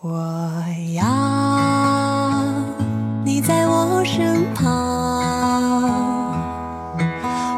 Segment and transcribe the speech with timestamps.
[0.00, 1.04] 我要
[3.24, 4.72] 你在我身旁，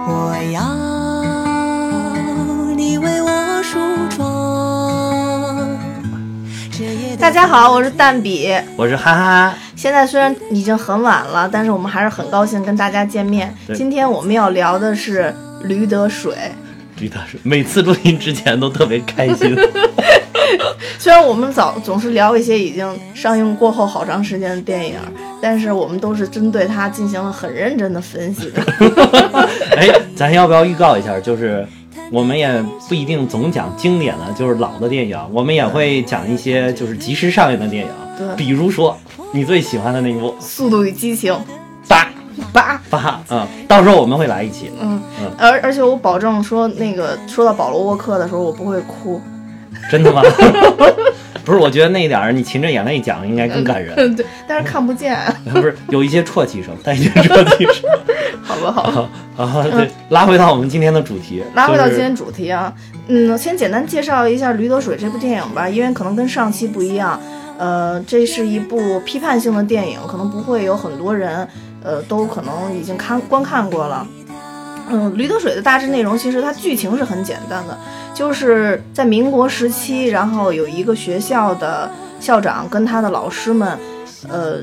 [0.08, 0.62] 我要
[2.74, 3.78] 你为我梳
[4.16, 5.78] 妆。
[7.18, 8.50] 大家好，我是蛋比。
[8.74, 13.54] 我是哈哈，现在虽然已经很晚了，但是我们还是很高兴跟大家见面。
[13.74, 15.34] 今天我们要聊的是
[15.64, 16.34] 驴得水。
[16.96, 19.54] 驴得水，每次录音之前都特别开心。
[20.98, 24.94] 虽然我们早总是聊一些已经上映过后好长时间的电影，
[25.40, 28.62] 但是我们都是针对它进行了很认真的分析的。
[29.76, 31.18] 哎，咱要不要预告一下？
[31.20, 31.66] 就是
[32.10, 37.90] 我们也不一定总讲经典的，就是老的电影，我们也会讲一些就是及时上映的电影。
[38.18, 38.96] 对比如说
[39.32, 41.34] 你最喜欢的那部《速度与激情
[41.88, 42.06] 八
[42.52, 42.98] 八，八》
[43.30, 44.70] 嗯，到时候我们会来一起。
[44.80, 49.20] 嗯嗯，而而且我保证说，那个说到保罗沃克的时候，我不会哭。
[49.90, 50.22] 真的吗？
[51.42, 53.94] 不是，我觉得那一点儿你噙着眼泪讲应该更感人。
[54.14, 55.18] 对，但是看不见。
[55.52, 57.90] 不是有一些啜泣声，带一些啜泣声。
[58.42, 59.08] 好吧，好吧。
[59.34, 62.72] 好，好，对，拉回到我们今天的主题，拉回到今天主题啊，
[63.08, 67.18] 嗯，先简单介绍一下《驴得水》这部电影吧，因为可能跟上期不一样，
[67.58, 71.48] 呃，这是一部批判性的电影，可能不会有很多人，
[71.82, 74.06] 呃，都可能已经看观看过了。
[74.92, 77.78] 嗯，《驴得水》的大致内容其实它剧情是很简单的，
[78.20, 81.90] 就是在民国时期，然后有一个学校的
[82.20, 83.78] 校长跟他的老师们，
[84.28, 84.58] 呃，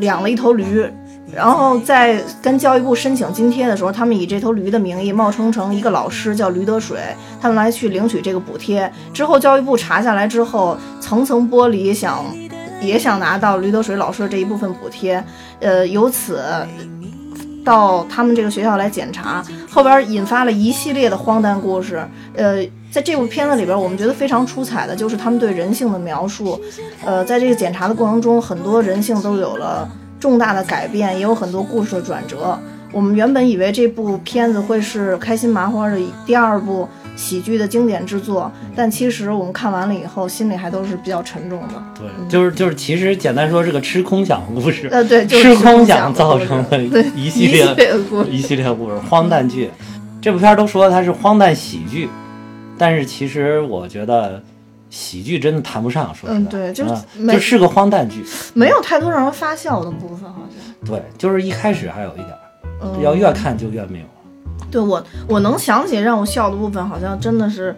[0.00, 0.86] 养了一头驴，
[1.34, 6.98] 然后在跟教育部申请津贴的时候，他们以这头驴的名义冒充成一个老师叫驴得水，
[7.40, 8.92] 他们来去领取这个补贴。
[9.14, 12.22] 之后教育部查下来之后，层层剥离，想
[12.82, 15.24] 也想拿到驴得水老师的这一部分补贴，
[15.60, 16.42] 呃，由此
[17.64, 19.42] 到他们这个学校来检查，
[19.76, 22.02] 后边引发了一系列的荒诞故事。
[22.34, 26.58] 呃，在这部片子里边，我们觉得非常出彩的就是他们对人性的描述。
[27.04, 29.86] 呃，在这个检查的过程中，很多人性都有了
[30.18, 32.58] 重大的改变，也有很多故事的转折。
[32.90, 41.82] 我们原本以为这部片子会是开心麻花的第二部喜剧的经典之作，但其实我们看完了以后，心里还都是比较沉重的。
[41.98, 48.30] 对，就是就是，其实简单说是个吃空饷故事，呃，对，就是吃空讲饷造成的对一系列的故事。
[48.30, 49.70] 一系列故事，荒诞剧。
[50.20, 52.08] 这部片儿都说它是荒诞喜剧，
[52.76, 54.42] 但是其实我觉得
[54.90, 56.94] 喜剧真的谈不上，说实在，嗯对就是
[57.32, 58.24] 就是个荒诞剧。
[58.52, 60.88] 没有太多让人发笑的部分，好像。
[60.88, 64.04] 对，就是一开始还有一点要越看就越没有。
[64.70, 67.74] 对我，我能想起让我笑的部分，好像真的是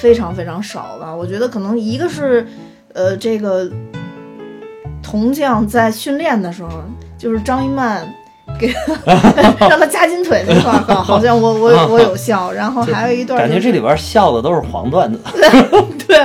[0.00, 1.14] 非常非常少吧。
[1.14, 2.46] 我觉得可能一个是，
[2.92, 3.68] 呃，这个
[5.02, 6.70] 铜匠在训练的时候，
[7.18, 8.06] 就是张一曼
[8.58, 8.72] 给
[9.68, 12.52] 让他夹金腿那块儿，好好像我我 我有笑。
[12.52, 15.18] 然后还有一段、就是，感觉这里边儿笑的都是黄段子。
[16.06, 16.22] 对，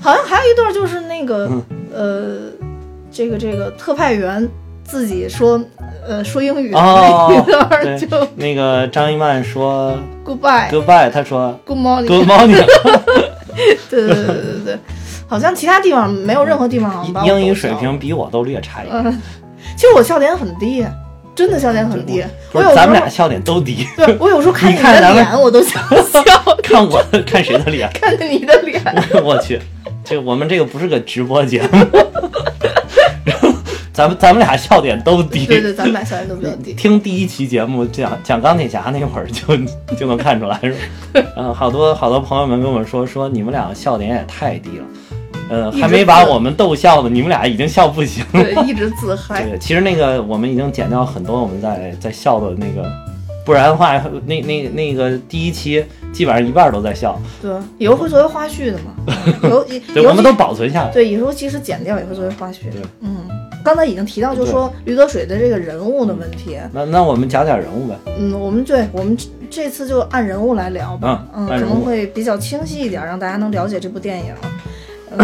[0.00, 1.62] 好像还有一段就是那个嗯
[1.92, 2.66] 呃，
[3.10, 4.46] 这个这个特派员
[4.84, 5.60] 自己说
[6.06, 12.64] 呃说英语的哦那一段就那个张一曼说 goodbye goodbye，他说 good morning good morning。
[13.90, 14.78] 对对对对对对，
[15.26, 19.02] 好像其他地方没有任何地方把英语水平比我都略差一点。
[19.04, 19.20] 嗯，
[19.76, 20.86] 其实我笑点很低，
[21.34, 22.24] 真的笑点很低。
[22.52, 26.22] 不是我有咱们俩笑点都低，对我有时候看你见的脸我都想笑，
[26.62, 27.90] 看我看谁的脸？
[28.00, 28.80] 看见你的脸。
[29.24, 29.58] 我去，
[30.04, 31.84] 这我们这个不是个直播节目，
[33.98, 35.44] 咱们咱们俩笑点都低。
[35.44, 36.72] 对对，咱们俩笑点都比较低。
[36.72, 39.56] 听第一期节目讲讲钢铁侠那会儿就
[39.96, 40.78] 就能看出来，是吧？
[41.34, 44.84] 嗯，好多好多朋友们跟我说说你们俩笑点也太低了，
[45.50, 48.44] 呃，还没把我们逗笑呢，你们俩已经笑不行了。
[48.44, 49.42] 对，一直自嗨。
[49.42, 52.88] 对，其实那个我们已经剪掉很多我们在在笑的那个，
[53.44, 58.94] 不然的话，那那那个第一期基本上一半都在笑，对，以后会作为花絮的嘛。
[59.42, 60.92] 有对，我们都保存下来。
[60.92, 62.80] 对，以后即使剪掉也会作为花絮对。
[63.00, 63.26] 嗯，
[63.64, 66.58] 刚才已经提到，就是说驴得水的这个人物的问题。
[66.72, 67.94] 那那我们讲点人物呗。
[68.18, 74.34] 嗯，我们对我们这这次就按人物来聊吧，嗯可按人物能会比较清晰一点，让大家能了解这部电影。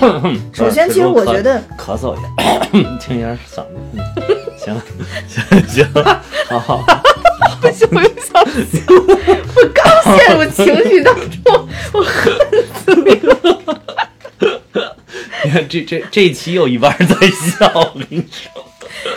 [0.00, 3.66] 嗯首先，其实我觉得，咳嗽一下， 清一下嗓子。
[3.94, 4.00] 嗯，
[4.56, 4.82] 行了，
[5.26, 5.86] 行 行，
[6.48, 6.84] 好好。
[7.60, 8.80] 不行，我又想笑，
[9.56, 11.12] 我刚陷入情绪当
[11.44, 12.32] 中，我恨
[12.84, 13.36] 死你了。
[15.68, 18.64] 这这这一期有一半在笑，我跟你说，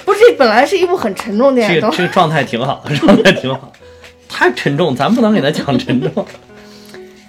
[0.06, 3.72] 不是，这本来是一部很沉重的电影，这个这个状态挺好， 状态挺好。
[4.28, 6.26] 太沉重，咱不能给他讲沉重。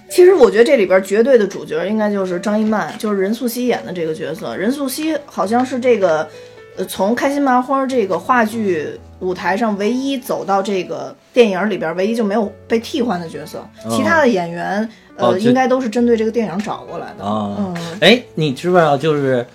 [0.09, 4.57] 其实我觉得这里边绝对的主角应该就是张一曼，就是任素汐演的这个角色。
[4.57, 6.29] 任素汐好像是这个
[6.77, 8.89] 呃，从开心麻花这个话剧
[9.21, 17.25] 舞台上唯一走到这个电影里边，唯一就没有被替换的角色，其他的演员呃哦应该都是针对这个电影找过来的。
[17.25, 19.47] 啊嗯，哎，你知不知道就是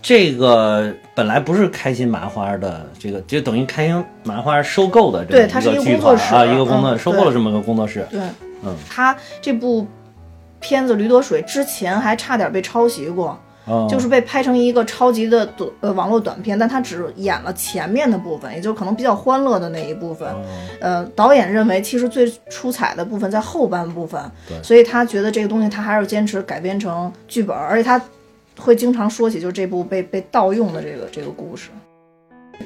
[0.00, 8.06] 这个本来不是开心麻花的，这个就等于开心麻花收购的这么对它是一个剧工作室团啊，一个工作嗯收购了这么个工作室。
[8.10, 8.20] 对，
[8.64, 9.86] 嗯，他这部
[10.60, 13.38] 片子《驴得水》之前还差点被抄袭过。
[13.68, 20.28] 哦就是被拍成一个超级的短呃网络短片，但他只演了前面的部分，也就是可能比较欢乐的那一部分。
[20.28, 20.42] 哦
[20.80, 24.20] 呃，导演认为其实最出彩的部分在后半部分，
[24.62, 28.00] 所以他觉得这个东西他还是坚持改编成剧本，而且他
[28.58, 31.70] 会经常说起就是这部被被盗用的这个这个故事。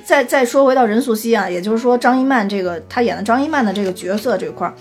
[0.06, 4.72] 再再说回到任素汐啊，也就是说张一曼这个她演的张一曼的这个角色这块儿，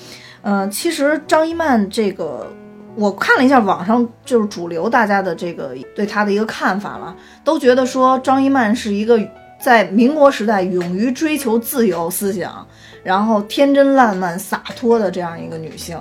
[0.44, 2.48] 嗯、其实张一曼这个
[2.96, 9.20] 我看了一下网上就是主流大家的这个对她的一个看法了，都觉得说张一曼是一个
[9.62, 12.66] 在民国时代勇于追求自由思想，
[13.04, 15.98] 然后天真烂漫洒脱的这样一个女性。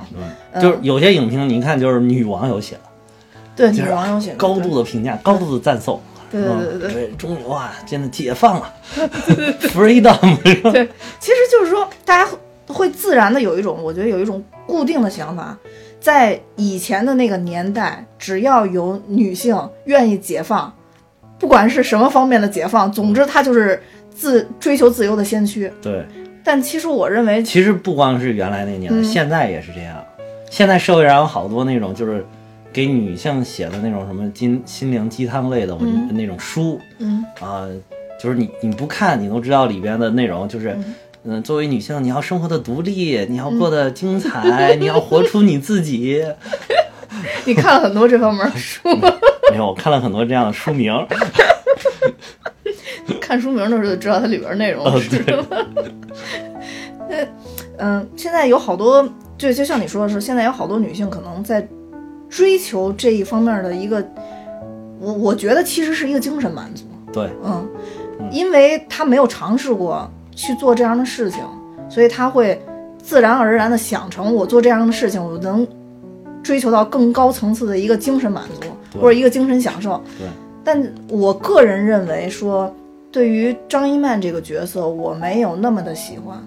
[0.53, 2.81] 嗯就是有些影评，你一看就是女网友写的，
[3.55, 6.01] 对女网友写的高度的评价，高度的赞颂。
[6.31, 8.73] 对对对对对嗯对，终于哇，真的解放了，
[9.75, 10.73] freedom。
[10.73, 10.89] 对，
[11.19, 12.31] 其实就是说，大家
[12.69, 15.59] 会自然的有一种，我觉得有一种固定的想法，
[16.01, 20.73] 在以前的那个年代，只要有女性愿意解放，
[21.39, 23.81] 不管是什么方面的解放，总之她就是
[24.11, 25.71] 自追求自由的先驱。
[25.83, 26.05] 对，
[26.43, 30.03] 但其实我认为，其实不光是原来那年代，嗯现在也是这样。
[30.51, 32.25] 现在社会上有好多那种就是
[32.73, 37.69] 给女性写的那种什么心心灵鸡汤类的文、嗯那种书嗯啊、
[38.19, 40.77] 就是你你不看你都知道里边的内容，就是
[41.25, 46.25] 嗯、作为女性你要生活的独立，你要过得精彩，你要活出你自己。
[47.45, 48.89] 你看了很多这方面的书，
[49.51, 50.95] 没有，我看了很多这样的书名，
[53.21, 55.45] 看书名的时候就知道它里边内容哦是什么。
[57.09, 57.27] 呃
[57.79, 59.07] 嗯，现在有好多，
[59.37, 61.67] 就就像你说的是，现在有好多女性可能在
[62.29, 64.07] 追求这一方面的一个，
[65.01, 67.69] 我我觉得其实是一个精神满足，对，嗯，
[68.31, 70.11] 因为她没有尝试过
[70.41, 71.43] 去做这样的事情，
[71.91, 72.59] 所以他会
[73.03, 75.67] 自然而然的想成我做这样的事情，我能
[76.43, 80.03] 追求到更高层次的一个精神满足或者一个精神享受。
[80.19, 80.27] 对，
[80.65, 82.75] 但我个人认为说，
[83.13, 86.39] 对于张一曼这个角色，我没有那么的喜欢。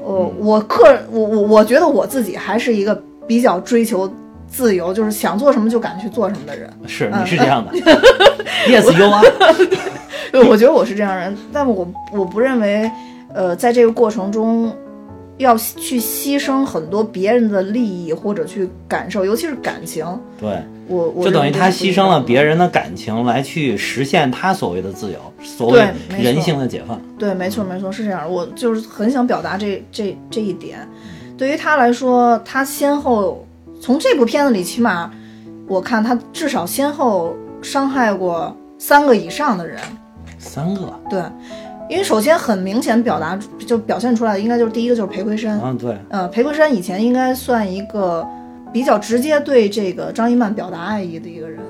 [0.00, 2.94] 我我个人，我我我觉得我自己还是一个
[3.26, 4.08] 比较追求
[4.46, 6.70] 自由，就是想做什么就敢去做什么的人。
[6.86, 7.72] 是嗯你是这样的
[8.68, 9.26] ，yes you are。
[10.30, 12.88] 对， 我觉得我是这样人，但我我不认为，
[13.32, 14.74] 呃，在这个过程中
[15.38, 20.06] 要去牺牲很多别人的利益或者去感受，尤其是感情。
[20.40, 25.86] 对，我我就等于他牺牲了别人的感情来去实现他所谓的自由，所谓
[26.18, 26.98] 人性的解放。
[27.18, 28.30] 对，没错，没错，是这样。
[28.30, 30.78] 我就是很想表达这这这一点。
[31.36, 33.46] 对于他来说，他先后
[33.78, 35.10] 从这部片子里，起码
[35.68, 39.78] 我看他至少先后伤害过三个以上的人。
[40.38, 41.20] 三个对，
[41.88, 45.60] 因为首先很明显表达就表现出来的，应该就是第一个就是裴魁山。
[45.62, 48.26] 嗯，对，呃，裴魁山以前应该算一个
[48.72, 51.60] 比较直接对这个张一曼表达爱意的一个人。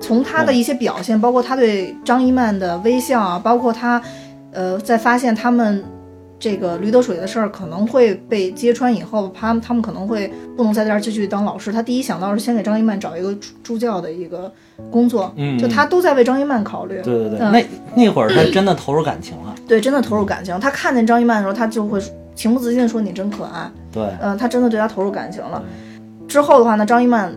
[0.00, 4.02] 从他的一些表现，包括他对张一曼的微笑啊，包括他，
[4.50, 5.84] 呃，在发现他们
[6.42, 11.72] 这个驴得水的事儿可能会被揭穿以后，他们他们可能会不能在这儿继续当老师。
[11.72, 14.52] 他第一想到是先给张一曼找一个助助教的一个
[14.90, 17.00] 工作，嗯就他都在为张一曼考虑。
[17.00, 19.54] 对对对，嗯那那会儿他真的投入感情了。
[19.68, 20.58] 对，真的投入感情。
[20.58, 22.02] 他看见张一曼的时候，他就会
[22.34, 25.62] 情不自禁地说：“你真可爱。”对，嗯，他真的对他投入感情了。
[26.26, 27.32] 之后的话呢，张一曼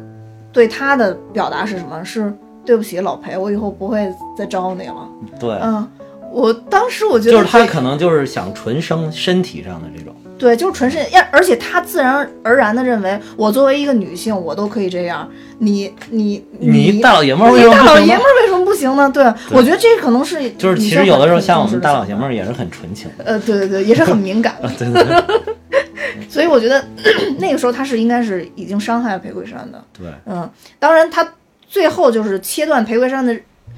[0.52, 2.04] 对他的表达是什么？
[2.04, 2.34] 是
[2.66, 5.08] 对不起，老裴，我以后不会再招你了。
[5.40, 5.88] 对，嗯，
[6.36, 10.14] 我当时我觉得就是他可能就是想纯生身体上的这种。
[10.38, 15.32] 对，就是纯是，呀，而且他自然而然的认为，我作为一个女性，我都可以这样。
[15.60, 18.18] 你你你大老爷们儿为你大老爷们？
[18.18, 19.10] 儿为什么不行呢？
[19.10, 23.24] 对，我觉得这可能是就是其实有的时候像我们大老爷们儿也是很纯情的。
[23.24, 24.70] 呃，对对对，也是很敏感的。
[24.78, 25.24] 对对对
[26.28, 26.84] 所以我觉得
[27.40, 29.82] 那个时候他是应该是已经伤害了裴桂山的。
[29.98, 30.50] 对，嗯，
[30.80, 31.26] 当然他
[31.66, 33.34] 最后就是切断裴桂山的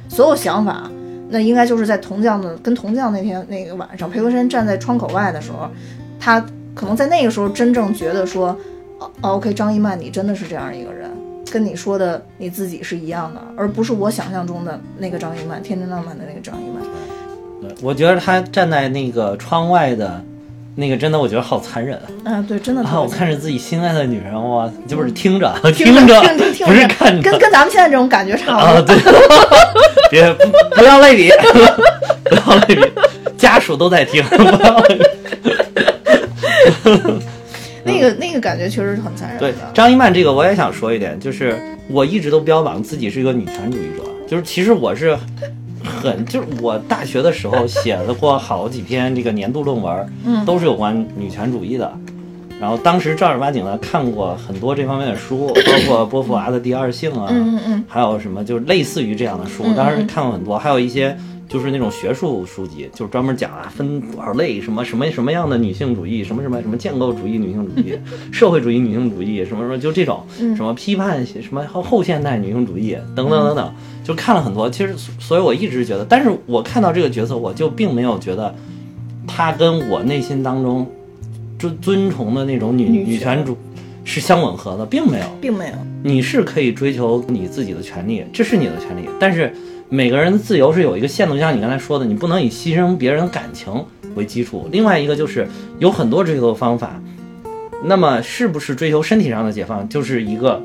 [0.09, 0.89] 所有想法，
[1.29, 5.69] 那应该就是在铜匠的跟铜匠那天那个晚上，裴文山站在窗口外的时候，
[6.19, 6.43] 他
[6.73, 8.57] 可能在那个时候真正觉得说，
[8.99, 11.09] 哦，OK，张一曼，你真的是这样一个人。
[11.49, 16.83] 跟你说的你自己是一样的，而不是我想象中的那个张一曼，天真浪漫的那个张一曼。
[17.61, 20.21] 对，我觉得他站在那个窗外的，
[20.75, 22.05] 那个真的我觉得好残忍啊！
[22.25, 28.83] 嗯、对，真的特别啊，我看着自己心爱的女人，哇，就是听着听着，听听听不是看着跟跟咱们现在这种感觉差不啊，多。
[28.83, 28.97] 对，
[30.09, 31.31] 别不不要类比。
[32.29, 32.81] 不要类比，
[33.37, 34.23] 家属都在听。
[37.83, 39.57] 那个那个感觉确实是很残忍对的。
[39.73, 41.57] 张一曼这个，我也想说一点，就是
[41.89, 45.17] 我一直都标榜自己是一个女权主义者，就是其实我是
[46.01, 51.89] 很，就是我大学的时候写了过好几篇这个年度论文，嗯都是有关女权主义的。
[52.59, 57.85] 然后当时正儿八经的看过很多这方面的书， 包括波伏娃的《第二性》啊，嗯嗯嗯。
[57.87, 61.15] 还有什么就是类似于这样的书，当时看过很多，还有一些
[61.47, 67.97] 就是那种学术书籍，就是专门讲啊分多少类，什么什么什么样的女性主义，什么什么什么建构主义女性主义、
[68.33, 70.55] 社会主义女性主义，什么什么就这种，嗯。
[70.55, 73.73] 什么批判什么后后现代女性主义等等等等，
[74.03, 74.67] 就看了很多。
[74.67, 78.53] 其实，所以我一直觉得，但是我看到这个角色，我就并没有觉得
[79.27, 80.85] 他跟我内心当中
[81.57, 83.57] 尊尊崇的那种女女权主
[84.03, 85.25] 是相吻合的，并没有。
[85.41, 85.73] 并没有。
[86.03, 89.51] 你是可以追求你自己的权利，这是你的权利，但是
[89.89, 93.73] 每个人的自由是有一个限度，就像你刚才说的，你不能以牺牲别人的感情
[94.15, 94.69] 为基础。
[94.71, 95.47] 另外一个就是
[95.79, 97.01] 有很多追求的方法，
[97.83, 100.61] 那么是不是追求身体上的解放，就是一个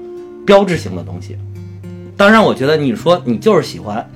[0.46, 1.36] 标志性的东西。
[2.16, 4.06] 当然，我觉得你说你就是喜欢，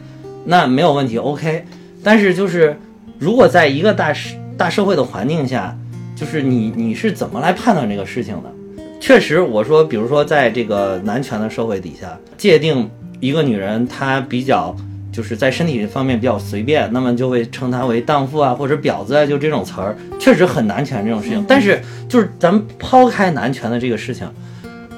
[0.45, 1.65] 那没有问题，OK。
[2.05, 2.79] 但是就是
[3.19, 5.77] 如果在一个大社大社会的环境下，
[6.17, 8.53] 就是你你是怎么来判断这个事情的？
[8.99, 14.75] 确实，我说，比如说，在这个男权的社会底下，界定一个女人她比较
[15.13, 21.45] 就是在身体方面比较随便，那么就会称她为荡妇啊，或者婊子啊，就这种词儿，确实很男权这种事情。
[21.47, 24.27] 但是，就是咱们抛开男权的这个事情，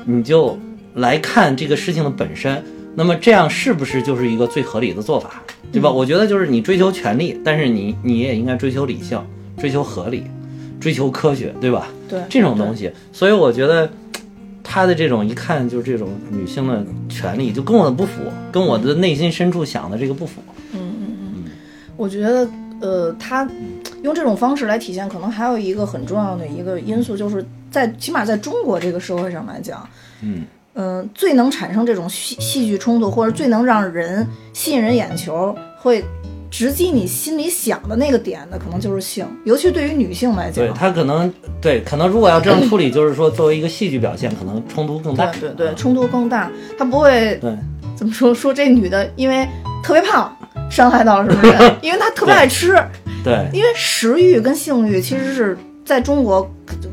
[0.06, 0.56] 你就
[0.94, 2.62] 来看这个事情的本身，
[2.94, 5.90] 那么这样是不是就是一个最合理的做法，对吧？
[5.90, 9.20] 我觉得就是你追求权利，但是你你也应该追求理性，
[9.58, 10.24] 追求合理，
[10.80, 11.88] 追求科学，对吧？
[12.08, 13.90] 对这种东西，所以我觉得
[14.62, 20.40] 他的这种一看就是这种女性的权利，就跟我的不符，跟我的内心深处想的这个不符。
[20.72, 21.44] 嗯嗯嗯。
[21.96, 22.48] 我觉得，
[22.80, 23.48] 呃，他
[24.02, 29.86] 用这种方式来体现，可能还有一个很重要的一个因素，就是在起码在中国这个社会上来讲，
[30.22, 30.44] 嗯，
[30.74, 36.04] 嗯、最能产生这种戏戏剧冲突，或者最能让人吸引人眼球，会
[36.50, 45.26] 直击你心里想的那个点的，可能就是性，尤其对于女性来讲对，她可能对，可能如果要这样处理， 就是说作为一个戏剧表现，可能冲突更大。
[45.32, 47.54] 对对对，冲突更大，她不会对
[47.94, 49.46] 怎么说说这女的因为
[49.82, 50.34] 特别胖
[50.70, 52.76] 伤害到了什么人， 因为她特别爱吃，
[53.22, 56.46] 对因为食欲跟性欲其实是在中国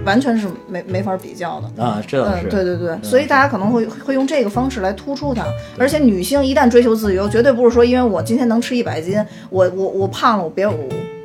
[0.06, 1.84] 完全是没没法比较的。
[1.84, 2.48] 啊，这倒嗯，是。
[2.48, 5.46] 对对对，所以大家可能会会用这个方式来突出它，
[5.78, 10.74] 而且女性一旦追求自由，绝对不是说因为我今天能吃一百斤，我我我胖了，我别我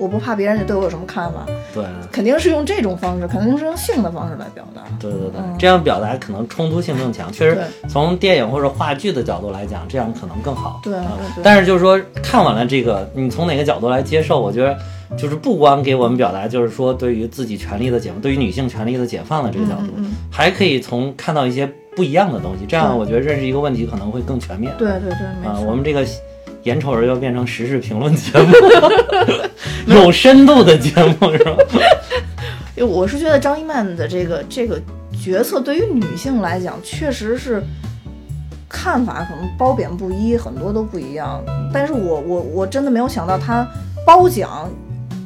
[0.01, 4.83] 我不怕别人对我有什么看法，对肯定是用这种方式，肯定是用性的方式来表达。
[4.99, 7.31] 对对对嗯，这样表达可能冲突性更强。
[7.31, 7.59] 确实，
[7.89, 10.81] 从电影或者话剧的角度来讲，这样可能更好。
[10.83, 14.41] 对啊对对但是就是说，看完了这个，你从哪个角度来接受？
[14.41, 14.77] 我觉得
[15.17, 19.93] 就是不光给我们表达，就是说对于自己权利的解放，对于女性权利的解放的这个角度，
[20.31, 22.65] 还可以从看到一些不一样的东西。
[22.67, 24.73] 这样我觉得认识一个问题可能会更全面。
[24.79, 25.65] 对对对，啊，错。
[25.67, 26.07] 我们这个
[26.63, 28.55] 眼瞅着要变成时事评论节目，
[29.95, 30.91] 有深度的节
[31.21, 31.57] 目是吧？
[32.77, 34.81] 因为我是觉得张一曼的这个这个
[35.23, 37.63] 角色对于女性来讲，确实是
[38.69, 41.43] 看法可能褒贬不一，很多都不一样。
[41.75, 43.67] 但是我我我真的没有想到她
[44.07, 44.71] 褒奖，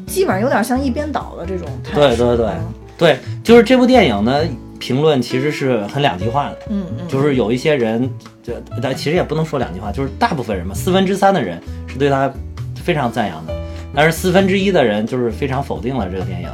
[0.06, 1.96] 基本上有点像一边倒的这种态势。
[1.96, 4.42] 对对对嗯对，就是这部电影呢，
[4.78, 6.58] 评论其实是很两极化的。
[6.70, 8.08] 嗯嗯，就是有一些人，
[8.40, 12.32] 这但其实也不能说两极化，就是大部分人嘛，四分之三的人是对他
[12.76, 13.52] 非常赞扬的，
[13.92, 16.49] 但是四分之一的人就是非常否定了这个电影，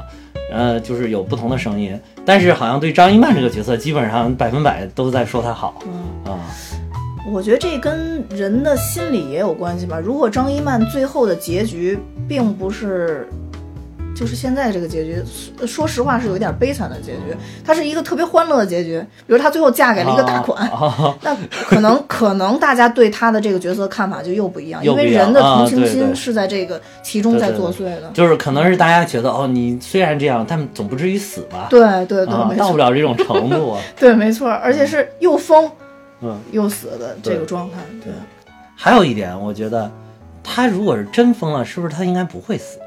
[0.50, 6.40] 呃，就是有不同的声音，但是好像对张一曼这个角色，基本上百分百都在说她好嗯啊、
[7.32, 9.98] 我觉得这跟人的心理也有关系吧。
[10.02, 13.28] 如果张一曼最后的结局并不是，
[14.16, 15.22] 就是现在这个结局，
[15.60, 17.36] 说说实话是有一点悲惨的结局。
[17.64, 28.10] 它是一个特别欢乐的结局，比如她最后嫁给了一个大款，啊 那可能可能大家对她的这个角色看法就又不一样，因为人的同情心是在这个其中在作祟的。
[28.12, 31.68] 就是可能是大家觉得哦，你虽然这样，但总不至于死吧？
[31.70, 33.80] 对对对，到不了这种程度啊。
[33.98, 35.70] 对没错，而且是又疯嗯，
[36.52, 37.78] 又死的这个状态。
[38.02, 38.12] 对，
[38.76, 39.90] 还有一点，我觉得
[40.42, 42.78] 他如果是真疯了，是不是他应该不会死？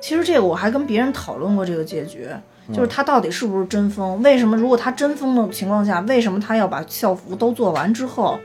[0.00, 2.28] 其实这个我还跟别人讨论过这个结局，
[2.68, 4.20] 嗯就是他到底是不是真疯？
[4.22, 8.38] 为什么如果他真疯的情况下，为什么他要把校服都做完之后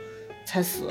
[0.44, 0.88] 才死，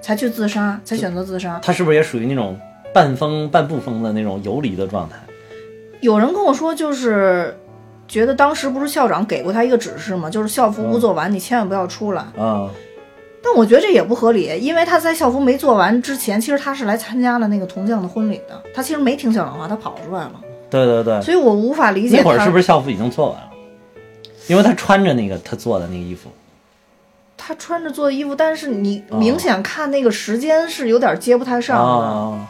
[0.00, 1.60] 才去自杀，才选择自杀？
[1.62, 2.58] 他是不是也属于那种
[2.92, 5.16] 半疯半不疯的那种游离的状态？
[6.00, 7.56] 有人跟我说，就是
[8.08, 10.30] 觉得当时不是校长给过他一个指示吗？
[10.30, 12.22] 就是校服不做完，你千万不要出来。
[12.38, 12.68] 啊、
[13.42, 20.32] 但我觉得这也不合理，因为他在校服没做完之前，其实他是来参加了那个铜匠的婚礼的，他其实没听校长话，他跑出来了，
[20.70, 23.50] 对对对，所以我无法理解那会儿是不是是校服已经做完了？
[24.46, 26.30] 因为他穿着那个他做的那个衣服，
[27.36, 32.06] 他穿着做的衣服，但是你哦明显看那个时间是有点接不太上的。
[32.06, 32.48] 啊，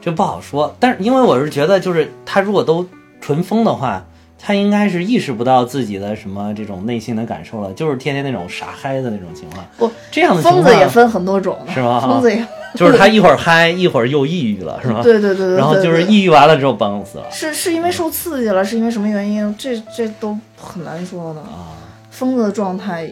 [0.00, 0.74] 这不好说。
[0.80, 2.84] 但是因为我是觉得，就是他如果都
[3.20, 4.04] 纯疯的话，
[4.38, 9.66] 他应该是意识不到自己的什么这种内心的感受了，就是天天那种傻嗨的那种情况。
[9.76, 15.02] 不，这样的疯子也分很多种，是吗疯子也， 就是他一会儿嗨，一会儿又抑郁了，是吗？
[15.02, 19.54] 对对对对对，然后就是抑郁完了之后崩死了是是因为受刺激了，是因为什么原因？
[19.58, 21.40] 这这都很难说的。
[21.40, 21.74] 啊。
[22.10, 23.08] 疯子的状态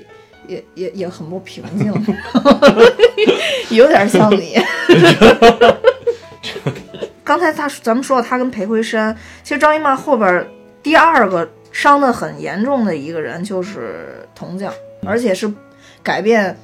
[0.49, 1.93] 也也也很不平静，
[3.71, 4.57] 有点像你。
[7.23, 10.45] 刚才他咱们说到他跟裴魁山，其实张一曼后边
[10.87, 14.73] 第二个伤得很严重的一个人就是铜匠，
[15.05, 15.53] 而且是
[16.01, 16.57] 改变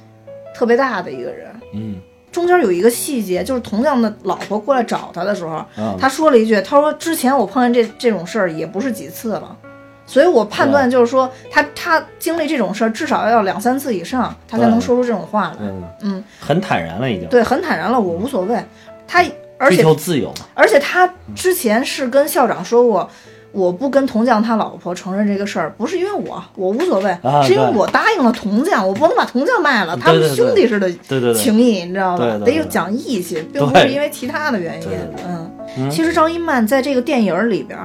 [0.55, 1.53] 特别大的一个人。
[1.73, 1.99] 嗯
[2.31, 9.57] 中间有一个细节，就是铜匠的老婆过来找他的时候，啊，他说了一句：“他说之前我碰见这这种事儿也不是几次了，
[10.05, 15.57] 所以我判断就是说他他经历这种事儿至少要两三次以上，他才能说出这种话来。
[15.59, 18.57] 嗯，嗯，很坦然了已经，对，很坦然了，我无所谓。
[19.05, 19.21] 他
[19.57, 20.45] 而追且求自由嘛。
[20.53, 23.09] 而且他之前是跟校长说过。”
[23.53, 30.91] 我不跟铜匠他老婆承认这个事儿，不是因为我，我无所谓，啊是因为我答应了铜匠，我不能把铜匠卖了，他们兄弟似的
[31.35, 32.39] 情谊，你知道吧？
[32.43, 34.89] 得有讲义气，并不是因为其他的原因。
[35.25, 37.79] 嗯，嗯其实张一曼在这个电影里边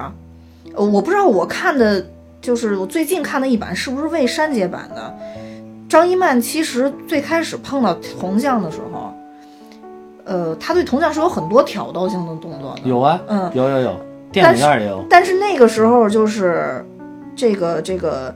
[0.74, 2.04] 我不知道我看的，
[2.40, 5.14] 就是我最近看的一版是不是未删节版的。
[5.88, 9.12] 张一曼其实最开始碰到铜匠的时候，
[10.24, 12.88] 呃，他对铜匠是有很多挑逗性的动作的。
[12.88, 14.00] 有啊，嗯有有有，
[14.42, 15.04] 电影院也有。
[15.08, 16.84] 但是那个时候就是
[17.36, 18.34] 这个这个，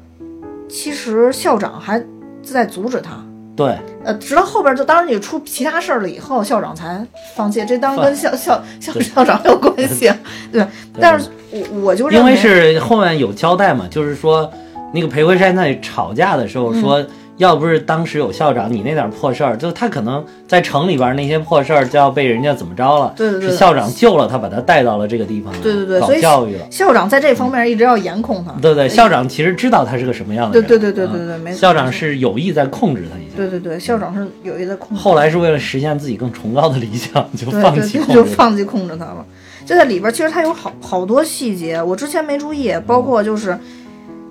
[0.68, 2.02] 其实校长还
[2.42, 3.12] 在阻止他。
[3.54, 7.06] 对，呃，直到后边就当然你出其他事儿了以后，校长才
[7.36, 7.62] 放弃。
[7.66, 10.16] 这当然跟校校校校长有关系，啊
[10.50, 10.66] 对。
[10.98, 14.50] 但是我我就认因为为是后面有交代嘛，就是说
[14.94, 17.06] 那个裴魁山在吵架的时候嗯说，
[17.42, 23.12] 要不是当时有校长，你那点破事儿，就他可能在城里边那些破事儿就要被人家怎么着了。
[23.16, 26.64] 对对对是校长救了他，把他带到了这个地方对对对所以教育了。
[26.70, 28.52] 校长在这方面一直要严控他。
[28.62, 30.68] 对对，校长其实知道他是个什么样的人。
[30.68, 31.58] 对对对对对嗯对，没错。
[31.58, 33.36] 校长是有意在控制他一下。
[33.36, 35.02] 对对对，校长是有意在控制。
[35.02, 38.36] 后来是为了实现自己更崇高的理想，就放弃控制他。
[38.36, 39.26] 放弃控制他了。
[39.66, 43.58] 就在里边，其实他有好好多细节，我之前没注意，包括就是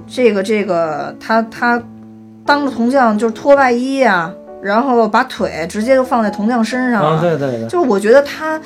[0.08, 1.82] 这个这个他他
[2.46, 7.22] 当着铜匠就是脱外衣啊、然后把腿直接就放在铜匠身上啊，了。
[7.22, 8.60] 对对对，就是我觉得他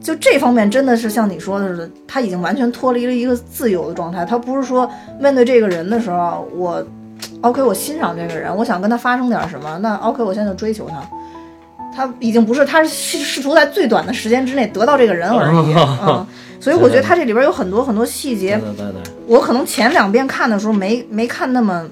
[0.00, 4.24] 就这方面真的是像你说的似的，他已经完全脱离了一个自由的状态。
[4.24, 4.88] 他不是说
[5.20, 6.84] 面对这个人的时候，我
[7.40, 10.96] OK，我欣赏这个人，我想跟他发生点什么，那 OK，我现在就追求他。
[11.94, 15.74] 他已经不是，他是试图在最短的时间之内得到这个人而已
[16.06, 16.26] 嗯、
[16.60, 21.84] 所以我觉得他这里边有很多很多细节，对对对，我可能前两遍看的时候没没看那么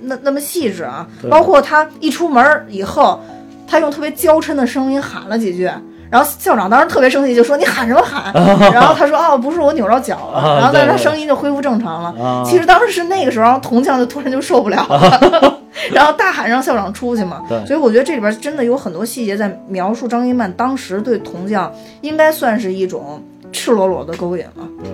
[0.00, 3.20] 那那么细致啊，包括他一出门儿以后，
[3.66, 5.70] 他用特别娇嗔的声音喊了几句。
[6.10, 8.32] 然后校长当时特别生气，就说：“你喊什么喊？”
[8.72, 10.38] 然后他说：“哦，不是我扭着脚了。
[10.38, 12.08] 啊然后但是他声音就恢复正常了。
[12.18, 15.58] 啊其实当时是那个时候，铜匠就突然就受不了了，
[15.92, 17.42] 然后大喊让校长出去嘛。
[17.46, 24.66] 对所以我觉得这里边真的有很多细节在描述张一曼当时对铜匠应该算是一种赤裸裸的勾引了。
[24.82, 24.90] 对，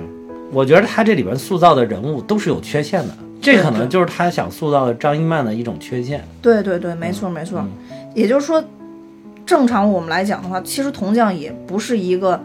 [0.53, 6.25] 我觉得他这里边塑造的人物都是有缺陷的，这可能就是他想塑造的张一曼的一种缺陷。
[6.41, 7.61] 对对对，没错没错。
[7.61, 7.71] 嗯
[8.15, 8.63] 也就是说，
[9.45, 12.41] 正常我们来讲的话，其实铜匠也不是一个，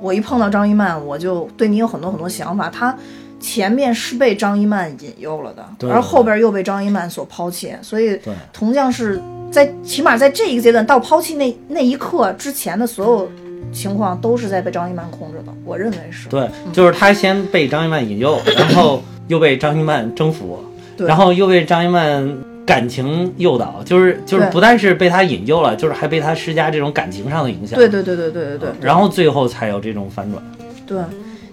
[0.00, 2.68] 我一碰到张一曼，我就对你有很多很多想法。
[2.68, 2.92] 他
[3.38, 8.18] 前面是被张一曼引诱了的，而后边又被张一曼所抛弃，所以
[8.52, 13.30] 铜匠是在起码在这一个阶段到抛弃那那一刻之前的所有
[13.72, 16.28] 情况都是在被张一曼控制的，我认为是。
[16.28, 20.62] 对，就是他先被张一曼引诱，然后又被张一曼征服，
[20.98, 27.78] 然后又被张一曼感情诱导，就是就是不但是被他引诱了，就是还被他施加这种感情上的影响。
[27.78, 28.70] 对对对对对对对。
[28.80, 30.42] 然后最后才有这种反转。
[30.86, 30.98] 对，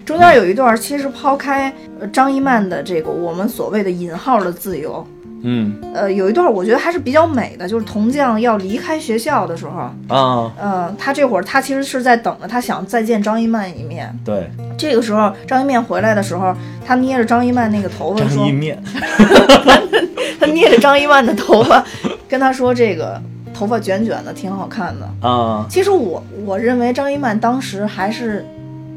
[0.04, 5.06] 中间有一段，其实抛开呃张一曼的这个我们所谓的引号的自由，
[5.42, 14.16] 嗯呃，有一段我觉得还是比较美的，就是铜匠要离开学校的时候，啊，呃，他这会儿他其实是在等着他想再见张一曼一面。
[14.24, 16.54] 对，这个时候张一曼回来的时候，
[16.86, 18.82] 他捏着张一曼那个头发说张一，面，
[20.38, 21.84] 他捏着张一曼的头发，
[22.28, 23.20] 跟他说这个
[23.52, 25.28] 头发卷卷的，挺好看的。
[25.28, 28.46] 啊，其实我我认为张一曼当时还是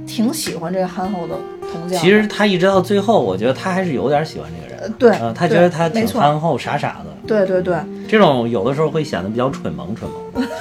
[0.05, 1.97] 挺喜欢这个憨厚的铜匠的。
[1.97, 4.74] 其实他一直到最后，我觉得他还是有点喜欢这个人。
[4.85, 7.05] 呃对，啊，他觉得他挺憨厚傻傻的。
[7.27, 7.75] 对对对，
[8.07, 10.47] 这种有的时候会显得比较蠢萌蠢萌。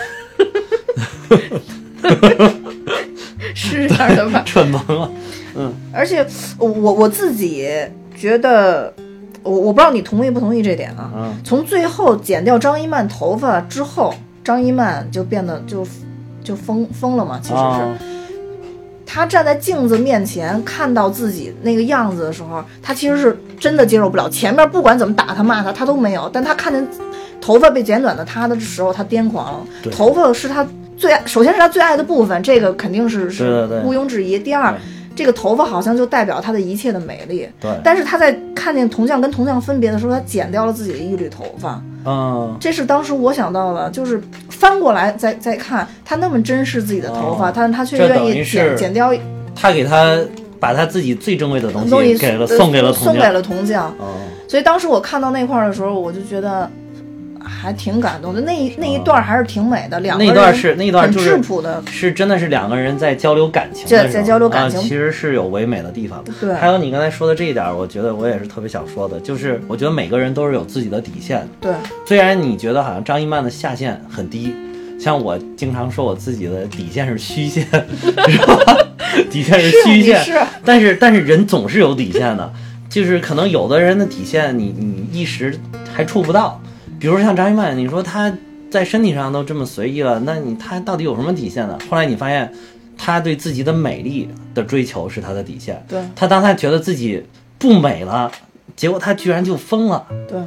[3.55, 4.43] 是这样的吧？
[4.47, 5.11] 蠢萌啊，
[5.93, 6.27] 而且
[6.59, 7.69] 我我自己
[8.17, 8.93] 觉得，
[9.43, 11.11] 我我不知道你同意不同意这点啊。
[11.15, 15.87] 嗯从最后剪掉张一曼头发之后，张一曼就变得就
[16.43, 17.61] 就疯疯了嘛，其实是。
[17.61, 17.99] 啊，
[19.07, 24.29] 她站在镜子面前看到自己那个样子的时候，他其实是真的接受不了。
[24.29, 26.87] 前面不管怎么打他骂他，他都没有，但他看见
[27.41, 29.61] 头发被剪短的他的时候，他癫狂了。
[29.93, 34.39] 头发是他最爱，首先是他最爱的部分，这个肯定是是毋庸置疑。
[34.39, 34.75] 第二，
[35.15, 37.49] 这个头发好像就代表他的一切的美丽。
[37.61, 44.21] 对，但是他在看见铜匠跟铜匠分别的时候，他剪掉了自己的一缕头发，嗯，这是当时我想到的，就是
[44.65, 49.13] 翻过来再再看，他那么珍视自己的头发，哦但他却愿意剪剪掉
[49.55, 50.19] 他给他
[50.59, 53.95] 把他自己最珍贵的东东西西给了呃送给了铜匠，送给了铜匠。
[53.99, 54.17] 哦，
[54.49, 56.71] 所以当时我看到那块儿的时候，我就觉得
[57.65, 58.41] 还挺感动的。
[58.43, 66.33] 那一那一段还是挺美的，两个人那一段是那一段很就是质朴的，是真的是两个人在交流感情的时候，在在交流感情啊，其实是有唯美的地方的。
[66.39, 71.49] 对还有你刚才说的这一点，我觉得我也是特别想说的，就是我觉得每个人都是有自己的底线。
[71.61, 71.73] 对
[72.07, 74.55] 虽然你觉得好像张一曼的下限很低，
[75.01, 77.65] 像我经常说我自己的底线是虚线，
[78.29, 78.77] 是吧？
[79.31, 82.53] 底线是虚线，是啊但是但是人总是有底线的，
[82.89, 85.57] 就是可能有的人的底线你你一时
[85.93, 86.61] 还触不到，
[87.05, 88.33] 比如像张一曼，你说她
[88.71, 91.79] 在身体上都这么随意了，那你她到底有什么底线呢？
[91.91, 92.51] 后来你发现，
[92.97, 96.01] 她对自己的美丽的追求是她的底线，对。
[96.17, 97.23] 她当她觉得自己
[97.59, 98.33] 不美了，
[98.75, 100.07] 结果她居然就疯了。
[100.27, 100.41] 对。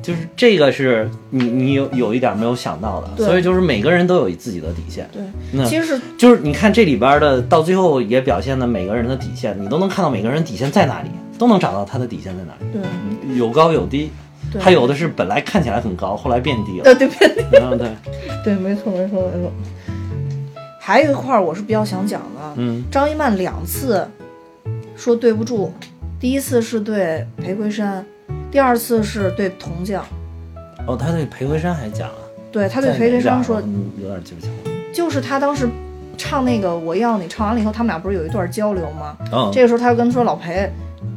[0.00, 3.26] 就是这个是你你有有一点没有想到的，对。
[3.26, 5.10] 所以就是每个人都有自己的底线。
[5.12, 13.36] 对，那其实是就是你看这里边的到最后也表现的每个人的底线，你都能看到每个人底线在哪里，都能找到他的底线在哪里，对。
[13.36, 14.23] 有高有低，对
[14.60, 16.84] 还有的是本来看起来很高，后来变低了。
[16.84, 17.88] 呃对对嗯，对，
[18.44, 19.52] 对，没错没错没错。
[20.80, 24.06] 还有一块儿我是比较想讲的，嗯张一曼两次
[24.96, 25.72] 说对不住，
[26.20, 28.04] 第一次是对裴魁山，
[28.50, 30.04] 第二次是对铜匠。
[30.86, 32.16] 哦，他对裴魁山还讲了，
[32.52, 33.62] 对他对裴魁哪山说，
[33.98, 34.70] 有点记不清了。
[34.92, 35.68] 就是他当时
[36.16, 39.16] 唱那个我要你，唱完了以后，他们俩不是有一段交流吗？
[39.32, 40.70] 哦这个时候他就跟他说老裴，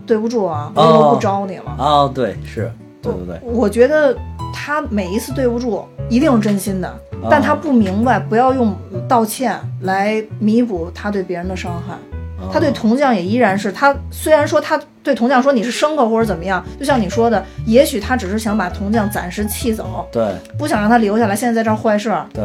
[0.05, 1.75] 对不住啊，我哦以后不招你了。
[1.77, 2.71] 哦，对，是，
[3.13, 4.15] 对对对，我觉得
[4.53, 6.87] 他每一次对不住一定是真心的，
[7.21, 8.75] 哦但他不明白不要用
[9.07, 11.93] 道歉来弥补他对别人的伤害。
[12.39, 22.27] 哦他对铜匠也依然是他，虽然说他对铜匠说你是牲口或者怎么样，就像你说的，也许他只是想把铜匠暂时气走，对不想让他留下来，现在在这儿坏事儿。
[22.31, 22.43] 对，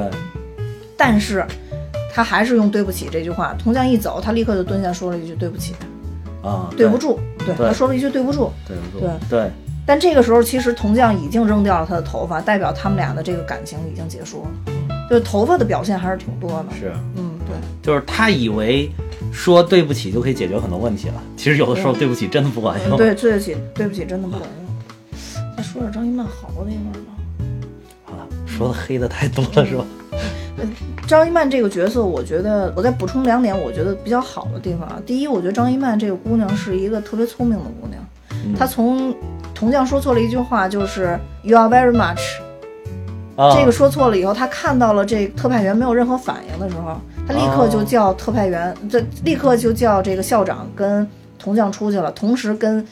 [0.96, 1.44] 但是，
[2.10, 3.54] 他还是用对不起这句话。
[3.62, 5.74] 铜匠一走，他立刻就蹲下说了一句对不起，
[6.42, 7.20] 啊，对不住。
[7.44, 8.50] 对对他说了一句对不住。
[8.66, 9.50] 对不住，对对
[9.84, 14.74] 但这个时候，其实铜匠已经扔掉了他的头发，代表他们俩的这个感情已经结束了。
[15.10, 16.66] 就是头发的表现还是挺多的。
[16.78, 16.92] 是。
[17.16, 17.56] 嗯，对。
[17.82, 18.88] 就是他以为
[19.32, 22.96] 说对不起就可以解决很多问题了，其实有的时候对不起真的不管用。
[22.96, 25.56] 嗯对，对不起，对不起，真的不管用。
[25.56, 27.10] 再说点张一曼好的地方吧。
[28.04, 29.84] 好了，说的黑的太多了是吧？
[31.08, 35.02] 张一曼这个角色，我觉得我再补充两点，我觉得比较好的地方啊。
[35.04, 38.02] 第一，我觉得张一曼这个姑娘是一个特别聪明的姑娘。
[38.44, 39.14] 嗯她从
[39.62, 42.18] 铜匠说错了一句话，就是 “You are very much”，、
[43.36, 52.84] 啊，这个说错了以后，他看到了这特派员没有任何反应的时候，他立刻就叫特派员，这、立刻就叫这个校长跟铜匠出去了，同时跟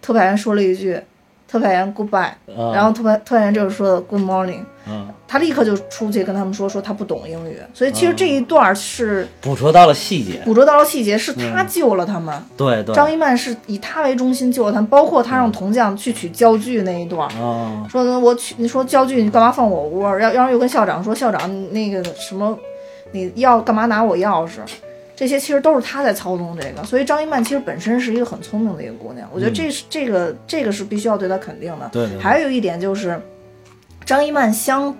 [0.00, 1.00] 特派员说了一句
[1.52, 2.72] “特派员 goodbye”，、啊。
[2.72, 4.64] 然后特派特派员就是说的 “good morning”。
[4.84, 12.34] 嗯，他立刻就出去跟他们说说他不懂英语，所以其实这一段是捕捉到了细节，捕捉到了细节，是他救了他们。
[12.56, 20.02] 对对，张一曼是以他为中心救了他们，包括他让铜匠去取焦距那一段，啊，说我取你说焦距你干嘛放我屋？
[20.02, 22.58] 然然后又跟校长说校长那个什么，
[23.12, 24.58] 你要干嘛拿我钥匙？
[25.22, 31.88] 这些其实都是他在操纵这个，所以张一曼其实本身是一个很聪明的一个姑娘，我觉得这是、这个这个是必须要对她肯定的。
[31.92, 33.22] 对对对还有一点就是，
[34.04, 34.92] 张一曼相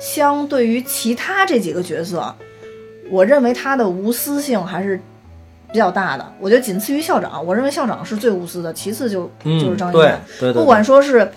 [0.00, 2.34] 相对于其他这几个角色，
[3.12, 5.00] 我认为她的无私性还是
[5.70, 6.32] 比较大的。
[6.40, 10.20] 我觉得仅次于校长，我认为校长是最无私的，其次就、嗯就是张一对曼。
[10.40, 11.30] 对对，不管说是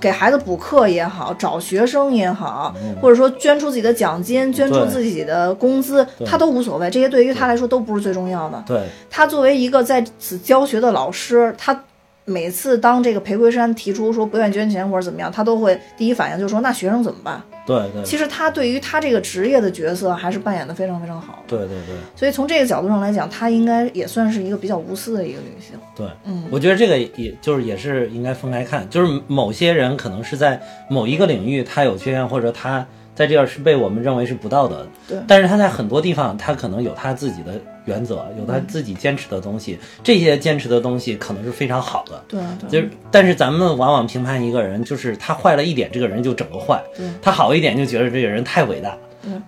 [0.00, 6.90] 给孩子补课也好，找学生也好，嗯或者说捐出自己的奖金、捐出自己的工资，他都无所谓。
[6.90, 8.62] 这些对于他来说都不是最重要的。
[8.66, 11.78] 对他作为一个在此教学的老师，他
[12.24, 17.42] 每次当这个裴魁山提出说不愿意捐钱或者怎么样，他都会第一反应就说那学生怎么办？
[17.64, 21.44] 对对其实他对于他这个职业的角色还是扮演的非常非常好。
[21.46, 25.78] 对对对所以从这个角度上来讲，他应该也算是一个比较无私的一个女性。
[25.94, 42.24] 对，嗯我觉得这个也就是也是应该分开看，就是某些人可能是在某一个领域他有缺陷，或者他在这儿是被我们认为是不道德的，对但是他在很多地方他可能有他自己的原则，有他自己坚持的东西，这些坚持的东西可能是非常好的。
[42.28, 47.06] 对对，就是，但是咱们往往评判一个人，就是他坏了一点，这个人就整个坏；对。
[47.20, 49.42] 他好一点，就觉得这个人太伟大，嗯。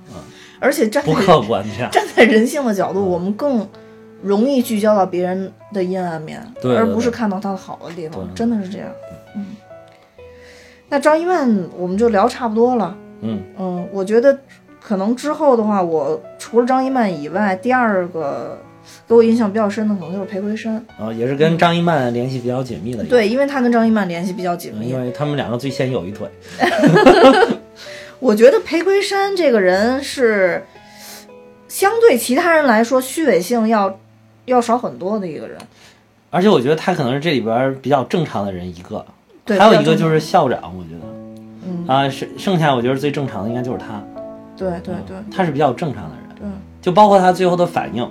[0.61, 1.91] 而且站在不客观这样。
[1.93, 3.69] 站在人性的角度，我们更
[4.23, 8.89] 容易聚焦到别人的阴暗面，对对而不是看到他的好的地方，真的是这样。
[9.37, 9.47] 嗯，
[10.89, 12.97] 那张一曼我们就聊差不多了。
[13.21, 13.43] 嗯。
[13.59, 14.39] 嗯，我觉得
[14.87, 18.59] 可能之后的话，我除了张一曼以外，第二个
[19.09, 20.75] 给我印象比较深的可能就是裴魁山。
[21.01, 23.09] 啊，也是跟张一曼联系比较紧密的一个。
[23.09, 24.89] 对，因为他跟张一曼联系比较紧嗯，密。
[24.91, 26.29] 因为他们两个最先有一腿。
[28.21, 30.63] 我觉得裴魁山这个人是
[31.67, 33.99] 相对其他人来说虚伪性要
[34.45, 35.57] 要少很多的一个人。
[36.29, 39.03] 而且我觉得他可能是这里边比较正常的人一个，
[39.47, 41.07] 对，还有一个就是校长，我觉得
[41.67, 44.03] 嗯，啊，剩剩下我觉得最正常的应该就是他，
[44.57, 46.47] 对对对他是比较正常的人，对，
[46.81, 48.09] 就包括他最后的反应，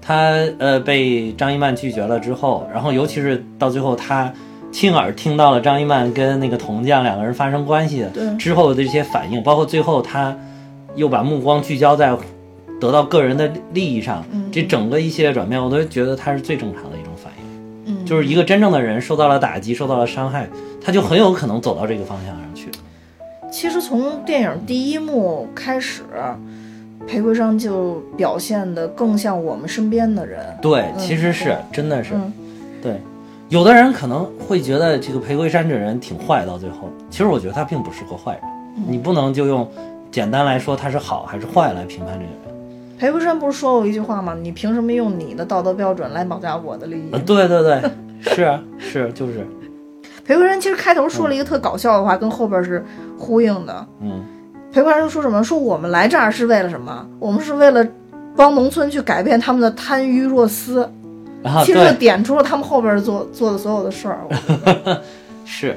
[0.00, 4.32] 他呃被张一曼拒绝了之后，然后尤其是到最后他
[4.70, 10.36] 亲耳听到了张一曼跟那个铜匠两个人发生关系对之后的这些反应，包括最后他
[10.94, 12.16] 又把目光聚焦在
[12.80, 17.42] 得到个人的利益上，嗯这整个一系列转变，我都觉得他是最正常的一种反应。
[17.84, 20.48] 嗯，就是一个真正的人受到了打击，受到了伤害，
[20.80, 22.68] 他就很有可能走到这个方向上去。
[23.52, 26.02] 其实从电影第一幕开始，
[27.06, 30.40] 裴魁山就表现得更像我们身边的人。
[30.62, 32.32] 对，嗯其实是真的是，嗯
[32.80, 32.96] 对。
[33.50, 38.42] 有的人可能会觉得这个裴魁山这人挺坏，到最后，其实我觉得他并不是个坏人。
[38.78, 39.70] 嗯你不能就用
[40.10, 42.98] 简单来说他是好还是坏来评判这个人。
[42.98, 44.34] 裴魁山不是说过一句话吗？
[44.40, 47.10] 你凭什么用你的道德标准来绑架我的利益？
[47.12, 47.82] 呃，对对对，
[48.22, 49.46] 是啊是就是，
[50.24, 52.84] 裴魁山其实开头说了一个特搞笑的话，跟后边是
[53.18, 53.86] 呼应的。
[54.00, 54.22] 嗯，
[54.72, 55.42] 裴魁山说什么？
[55.42, 57.06] 说我们来这儿是为了什么？
[57.18, 57.86] 我们是为了
[58.36, 60.88] 帮农村去改变他们的贪欲弱私。
[61.42, 64.20] 然后其实就点出了他们后边做做的所有的事儿。
[65.44, 65.76] 是，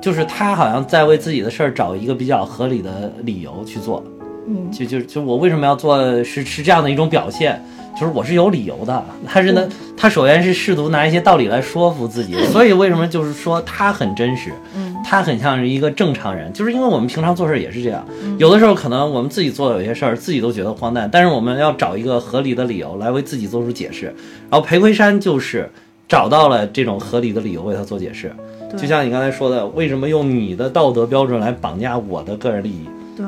[0.00, 4.02] 就是他好像在为自己的事儿找一个比较合理的理由去做。
[4.46, 7.62] 嗯，就就就我为什么要做是是这样的一种表现，
[7.98, 9.04] 就是我是有理由的。
[9.26, 18.06] 他是呢，他首先是试图拿一些道理来说服自己， 所以为什么就是说他很真实，嗯，他很像是一个正常人，就是因为我们平常做事也是这样，
[18.38, 24.06] 有的时候可能我们自己做的有些事儿自己都觉得荒诞，但是我们要找一个合理的理由来为自己做出解释。
[24.50, 25.70] 然后裴魁山就是
[26.08, 28.32] 找到了这种合理的理由为他做解释，
[28.76, 32.86] 就像你刚才说的，为什么用你的道德标准来绑架我的个人利益？
[33.16, 33.26] 对，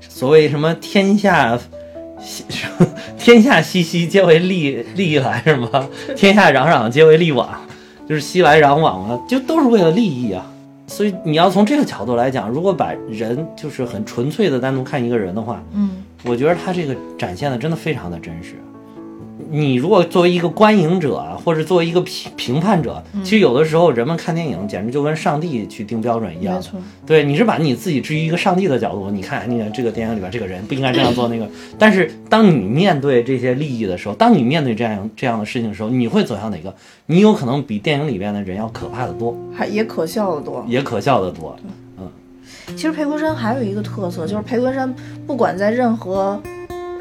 [0.00, 1.64] 所谓什么天下熙
[3.18, 5.88] 天下熙熙，皆为利利来是吗？
[6.16, 7.48] 天下攘攘，皆为利往，
[8.08, 10.44] 就是熙来攘往啊，就都是为了利益啊。
[10.86, 18.54] 所以你要从这个角度来讲，如果把人就是很纯粹的单独看一个人的话，嗯，我觉得他这个展现的真的非常的真实。
[19.50, 26.54] 你如果作为一个观影者啊，或者作为一个评评判者，其实有的时候人们看电影简直就跟上帝去定标准一样。
[26.54, 36.74] 没错，对，你是把你自己置于一个上帝的角度，你看你看这个电影里边这个人不应该这样做那个，但是当你面对这些利益的时候，当你面对这样这样的事情的时候，你会走向哪个？
[37.06, 40.64] 你有可能比电影里边的人要可怕的多，还也可笑的多。
[40.68, 41.56] 也可笑的多。
[41.98, 42.08] 嗯
[42.68, 44.92] 其实裴魁山还有一个特色，就是裴魁山
[45.26, 46.40] 不管在任何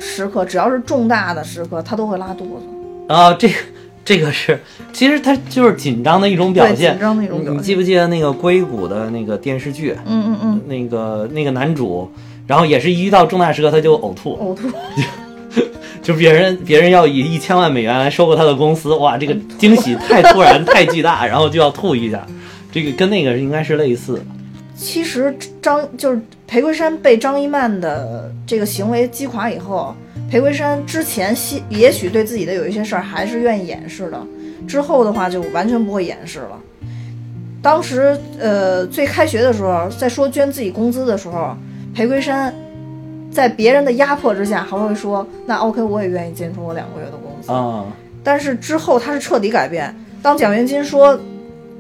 [0.04, 3.14] 时刻，只要是重大的时刻，他都会拉肚子。
[3.14, 3.56] 啊，这个
[4.04, 4.60] 这个是，
[4.92, 6.92] 其实他就是紧张的一种表现。
[6.92, 9.96] 紧张的一种表现你你记不记得那个硅谷的那个电视剧？
[10.06, 12.12] 嗯嗯嗯，那个那个男主，
[12.46, 14.70] 然后也是一遇到重大时刻他就呕吐，呕吐。
[16.02, 22.28] 就别人别人要以一千万美元来收购他的公司，哇，这个惊喜太突然太巨大，然后就要吐一下，
[22.74, 24.22] 这个跟那个应该是类似。
[24.76, 26.22] 其实张就是
[26.54, 29.96] 裴魁山被张一曼的这个行为击垮以后，
[30.30, 34.22] 裴魁山之前希也许对自己的有一些事儿还是愿意掩饰的，
[34.68, 36.60] 之后的话就完全不会掩饰了。
[37.60, 41.58] 当时呃最开学的时候，在说捐自己工资的时候，
[41.96, 42.54] 裴魁山
[43.32, 47.52] 在别人的压迫之下还会说：“那 OK，我也愿意捐出我两个月的工资。
[47.52, 47.84] 啊、
[48.24, 49.92] 但是之后他是彻底改变。
[50.22, 51.20] 当蒋元金说，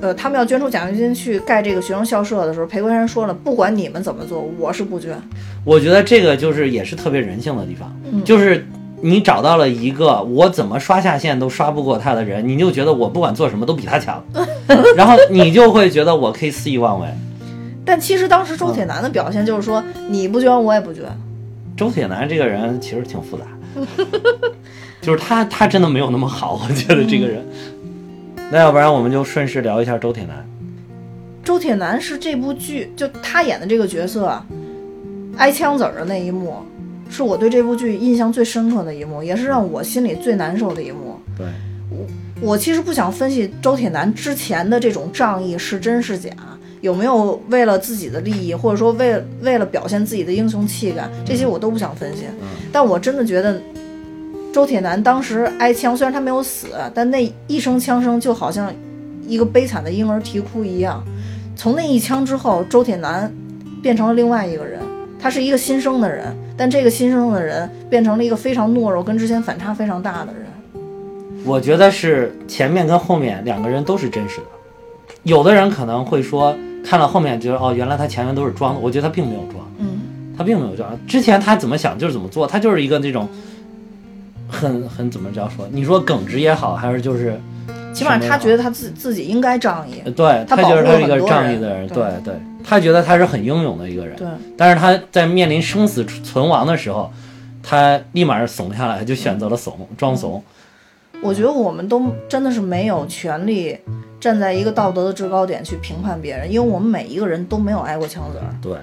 [0.03, 5.17] 呃，他们要捐出奖学金去盖这个学生校舍的时候，裴魁山说了，不管你们怎么做，我是不捐。
[5.63, 8.67] 我觉得这个就是也是特别人性的地方，嗯就是
[8.99, 14.21] 你找到了一个我怎么刷下线都刷不过他的人，你就觉得我不管做什么都比他强，
[14.97, 17.07] 然后你就会觉得我可以肆意妄为。
[17.85, 21.03] 但其实当时周铁男的表现就是说，你不捐我也不捐。
[21.77, 23.45] 周铁男这个人其实挺复杂，
[24.99, 27.41] 就是他他真的没有那么好，我觉得这个人。
[28.53, 30.47] 那要不然我们就顺势聊一下周铁男。
[31.43, 34.45] 周铁男是这部剧就他演的这个角色啊，
[35.37, 36.57] 挨枪子儿的那一幕，
[37.09, 41.19] 是我对这部剧印象最深刻的一幕，也是让我心里最难受的一幕。
[41.35, 41.47] 对，
[42.41, 46.29] 我其实不想分析周铁男之前的这种仗义是真是假，
[46.81, 52.25] 有没有为了自己的利益，或者说为为了表现自己的英雄气概，这些我都不想分析。
[52.71, 53.59] 但我真的觉得，
[54.53, 58.71] 周铁男当时挨枪，虽然他没有死，但那一声枪声就好像
[59.27, 61.03] 一个悲惨的婴儿啼哭一样。
[61.55, 63.33] 从那一枪之后，周铁男
[63.81, 64.79] 变成了另外一个人，
[65.19, 70.43] 他是一个新生的人，但这个新生的人变成了一个非常懦弱，跟之前反差非常大的人。
[71.43, 74.45] 我觉得是前面跟后面两个人都是真实的。
[75.23, 78.79] 有的人可能会说，看到后面觉得哦，原来他前面都是装的。
[78.79, 79.99] 我觉得他并没有装，嗯，
[80.37, 80.95] 他并没有装。
[81.07, 83.27] 之前他怎么想就是怎么做，他就是一个那种
[84.53, 87.37] 很很怎么着说，你说耿直也好，还是就是
[87.93, 90.01] 起码他觉得他自自己应该仗义。
[90.05, 94.15] 呃对他他觉得他是一个仗义的人，对对对，他觉得他是很英勇的一个人。
[94.15, 97.11] 对，但是他在面临生死存亡的时候，
[97.61, 100.41] 他立马怂下来，就选择了怂，装怂。
[101.21, 103.77] 我觉得我们都真的是没有权利
[104.19, 108.53] 站在一个道德的制高点去评判别人，因为我们每一个人都没有挨过枪子儿。
[108.61, 108.73] 对，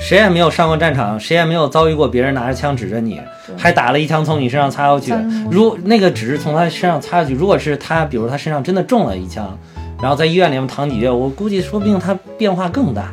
[0.00, 3.20] 谁也没有上过战场，谁也没有遭遇过别人拿着枪指着你，
[3.56, 5.46] 还打了一枪从你身上擦过去嗯。
[5.50, 9.56] 如那个只是从他身上擦过去，如果是他，比如他身上真的中了一枪，
[10.00, 13.12] 然后在医院里面躺几月，我估计说不定他变化更大。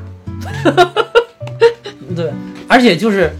[2.16, 2.32] 对，
[2.68, 3.32] 而且就是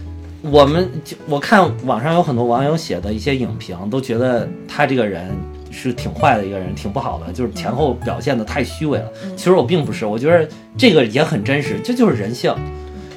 [0.42, 5.34] 我们就我看网上有很多网友写的一些影评，都觉得他这个人
[5.70, 9.06] 是挺坏的一个人，挺不好的，就是前后表现的太虚伪了。
[9.36, 12.54] 其实我并不是，我觉得这个也很真实，这就是人性。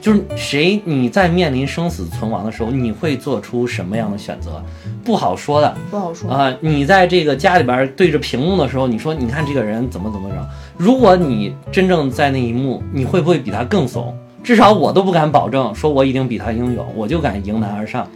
[0.01, 4.61] 就是谁你在面临生死存亡的时候，你会做出什么样的选择，
[5.05, 5.77] 不好说的。
[5.91, 6.29] 不好说。
[6.29, 10.35] 啊、你在这个家里边对着屏幕的时候，你说你看这个人怎么怎么着，
[10.75, 14.13] 如果你真正在那一幕，你会不会比他更怂？
[14.43, 18.09] 至少我都不敢保证，说我一定比他英勇，我就敢迎难而上，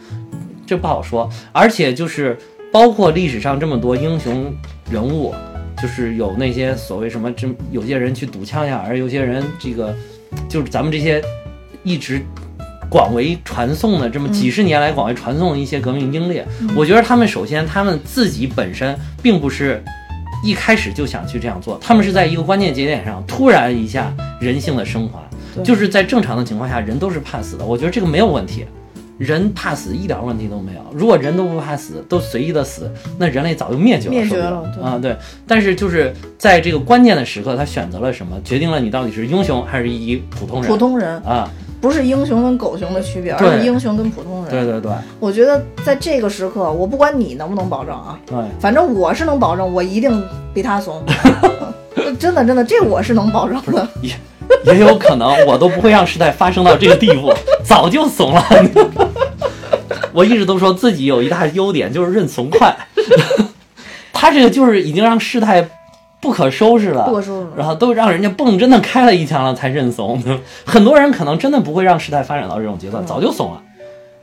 [0.66, 1.30] 这不好说。
[1.52, 2.36] 而且就是
[2.72, 4.52] 包括历史上这么多英雄
[4.90, 5.36] 人物，
[5.80, 9.96] 就是有那些所谓什么，这有些人去堵枪呀，而有些人这个
[10.50, 11.22] 就是咱们这些
[11.86, 12.22] 一直
[12.90, 16.46] 广为传颂的这么几十年来广为传颂的一些革命英烈，
[16.76, 18.94] 我觉得他们首先他们自己本身
[19.24, 19.82] 并不是
[20.44, 25.24] 一开始就想去这样做，他们是在一个关键节点上突然一下人性的升华，
[25.64, 28.66] 就是在正常的情况下人都是怕死的，我觉得这个没有问题。
[29.18, 30.82] 人怕死一点问题都没有。
[30.94, 34.12] 如果人都不怕死，都随意的死，那人类早就灭绝了。
[34.14, 35.16] 灭绝了对啊，对。
[35.48, 40.70] 但是就是在这个关键的时刻，他选择了什么，决定了你到底是英雄还是一普通人。
[40.70, 41.50] 普通人啊，
[41.86, 44.50] 不是英雄跟狗熊的区别，而是英雄跟普通人。
[44.50, 51.00] 对对对我觉得在这个时刻，我不管你能不能保证啊，对，反正我是能保证，我一定比他怂。
[52.20, 53.88] 真的真的，这我是能保证的。
[54.02, 54.16] 也
[54.66, 57.32] 也有可能我都不会让事态发生到这个地步，
[57.64, 58.44] 早就怂了。
[60.12, 62.76] 我一直都说自己有一大优点，就是认怂快。
[64.12, 65.70] 他这个就是已经让事态
[66.26, 67.54] 不可收拾了，不可收拾了。
[67.56, 70.22] 然后都让人家蹦真的开了一枪了才认怂。
[70.66, 73.06] 很多人可能真的不会让时代发展到这种阶段，嗯。
[73.06, 73.62] 早就怂了。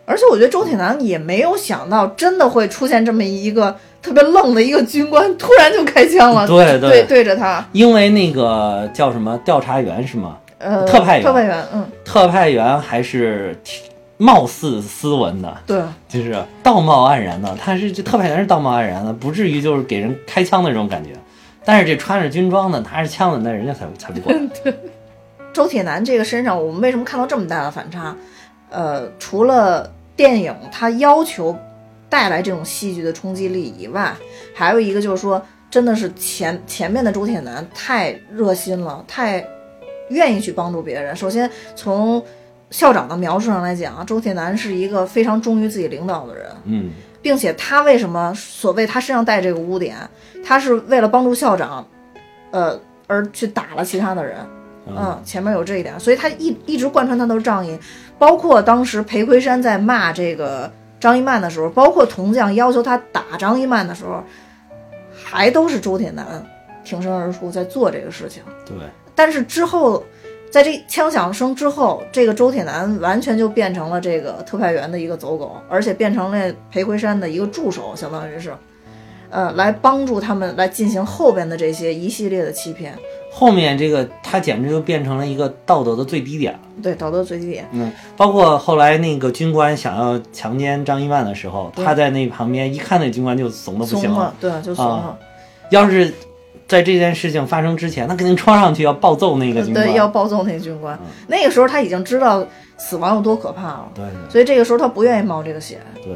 [0.04, 6.90] 而且我觉得周铁男也没有想到，真的会出现这么一个特别愣的一个军官，突然就开枪了，对 对。
[6.90, 10.36] 对对着他，因为那个叫什么调查员是吗？
[10.58, 11.24] 呃，特派员。
[11.24, 13.82] 特派员，嗯，特派员还是挺
[14.16, 21.10] 貌似斯文的，对，就是道貌岸然的，他是这特派员是道貌岸然的，不至于就是给人开枪的那种感觉。
[21.64, 24.50] 但是这穿着军装的拿着枪的，那人家才才不管。
[25.52, 28.16] 周铁男这个身上，我们为什么看到这么大的反差？
[28.70, 31.54] 呃，除了电影它要求
[32.08, 34.14] 带来这种戏剧的冲击力以外，
[34.54, 39.46] 还有一个就是说，真的是前前面的周铁男太热心了，太
[40.08, 41.14] 愿意去帮助别人。
[41.14, 42.24] 首先从
[42.70, 46.90] 校长的描述上来讲啊，周铁男是一个非常忠于自己领导的人，嗯，
[47.22, 49.96] 并且他为什么所谓他身上带这个污点，
[50.44, 51.86] 他是为了帮助校长，
[52.50, 54.36] 呃，而去打了其他的人。
[54.84, 57.78] 嗯，前面有这一点，所以他一一直贯穿他都是仗义，
[58.18, 64.20] 包括当时裴魁山在骂这个张一曼的时候，包括铜匠要求他打张一曼的时候，
[65.14, 66.44] 还都是周铁男
[66.82, 68.42] 挺身而出在做这个事情。
[68.66, 68.76] 对，
[69.14, 70.04] 但是之后
[70.52, 78.52] 在这枪响声之后，这个周铁男完全就变成了这个特派员的一个走狗，而且变成了裴魁山的一个助手，相当于是，
[79.30, 82.94] 呃，来帮助他们来进行后边的这些一系列的欺骗。
[83.32, 86.54] 后面这个他简直就变成了一个道德的最低点。
[86.82, 87.66] 对，道德最低点。
[87.72, 94.92] 嗯，包括后来那个军官想要强奸张一曼的时候，他在那旁边一看，那军官就怂的不行怂了，对，就怂了。
[94.96, 95.18] 啊
[95.70, 96.12] 要是
[96.72, 99.86] 在这件事情发生之前，他肯定冲上去要暴揍那个军官。
[99.86, 100.98] 对，要暴揍那个军官。
[101.26, 102.42] 那个时候他已经知道
[102.78, 105.78] 死亡有多可怕了，对对所以这个时候他不愿意冒这个险。
[106.02, 106.14] 对。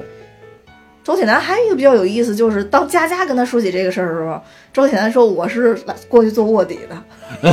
[1.04, 4.40] 周铁男还有一个比较有意思，就是当佳佳跟他说起这个事儿的时候，
[4.72, 7.52] 周铁男说：“我是来过去做卧底的。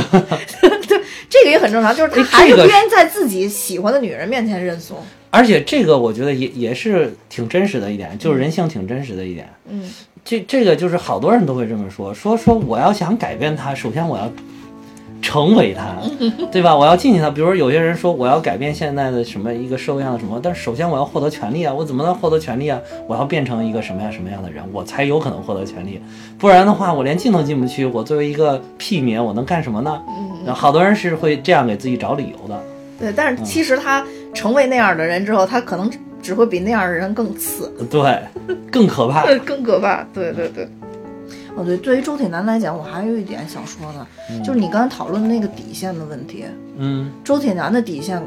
[0.88, 4.96] 对，这个也很正常，就是他哎还是不愿意在自己喜欢的女人面前认怂。
[5.34, 9.48] 而且这个我觉得也也是挺真实的一点，就是人性挺真实的一点。
[9.68, 9.90] 嗯，
[10.24, 14.30] 这这个就是好多人都会这么说，说说我要想改变他，首先我要
[15.20, 15.96] 成为他，
[16.52, 16.76] 对吧？
[16.76, 17.28] 我要进去他。
[17.30, 22.78] 比如有些人说我要改变现在的什么一个社会上的什么，但是首先我要获得权利啊，我怎么能获得权利啊？
[23.08, 26.00] 我要变成一个什么样什么样的人，我才有可能获得权利。
[26.38, 30.00] 不然的话，我连进都进不去，我作为一个屁民，我能干什么呢？
[30.44, 32.62] 然后好多人是会这样给自己找理由的。
[33.00, 34.04] 对，但嗯是其实他
[34.34, 37.72] 成为那样的人之后，他可能只会比那样的人更次。
[37.88, 38.20] 对，
[38.70, 39.24] 更可怕。
[39.46, 40.04] 更可怕。
[40.12, 40.68] 对对对。
[41.56, 46.44] 哦，对，对于周铁男来讲，我还有一点想说的，就是你刚才讨论的那个底线的问题。
[46.76, 48.20] 嗯周铁男的底线，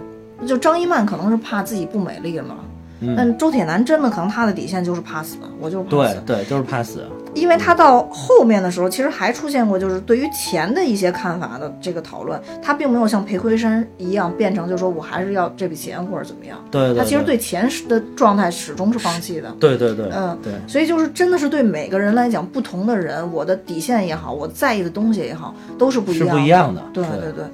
[0.47, 2.55] 就张一曼可能是怕自己不美丽了，
[3.01, 6.21] 嗯，但周铁男真的可能他的底线就是怕死，我就是怕死。
[6.25, 7.05] 对对，就是怕死。
[7.33, 16.57] 因为他到后面的时候，其实还出现过，就是对于钱的一些看法的这个讨论，他并没有像裴魁山一样变成，就是说我还是要这笔钱或者怎么样。
[16.71, 19.53] 对对对，他其实对钱的状态始终是放弃的。
[19.59, 20.53] 对对对，嗯对。
[20.67, 26.33] 所以就是真的是对每个人来讲，不同的人，我的底线也好，我在意的东西也好，都是不一样的。
[26.33, 27.45] 不一样的对对对对。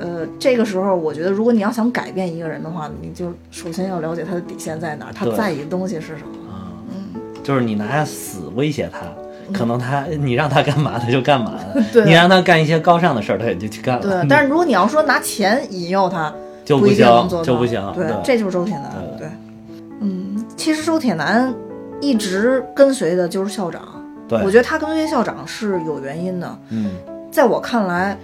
[0.00, 6.47] 呃，这个时候我觉得，如果你要想改变一个人的话，你就首先要了解他的底线在哪儿，他在意的东西是什么。
[7.48, 9.00] 啊，就是你拿死威胁他，
[9.56, 14.02] 可能他你让他干嘛他就干嘛了，嗯 对你让他干一些高尚的事儿他也就去干了。
[14.02, 16.32] 对，但是如果你要说拿钱引诱他，
[16.64, 17.06] 就不行
[17.42, 17.82] 就不行。
[17.94, 18.92] 对，这就是周铁男。
[19.16, 19.28] 对对，
[20.00, 21.54] 嗯，其实周铁男
[22.00, 23.82] 一直跟随的就是校长。
[24.28, 26.58] 对，我觉得他跟随校长是有原因的。
[26.68, 26.90] 嗯，
[27.32, 28.14] 在我看来，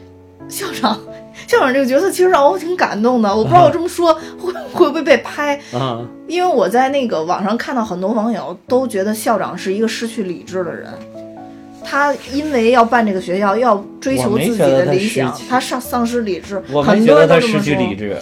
[0.49, 0.99] 校长
[1.47, 3.35] 校长这个角色其实让我挺感动的。
[3.35, 10.89] 我不知道我这么说会会不会被拍，啊，因为我在那个网上看到很多网友都觉得校长是一个失去理智的人。
[11.87, 16.63] 他因为要办这个学校，要追求自己的理想，他丧丧失理智。
[16.73, 17.95] 我没很多觉得他人都这么说失去理。
[17.95, 18.17] 智。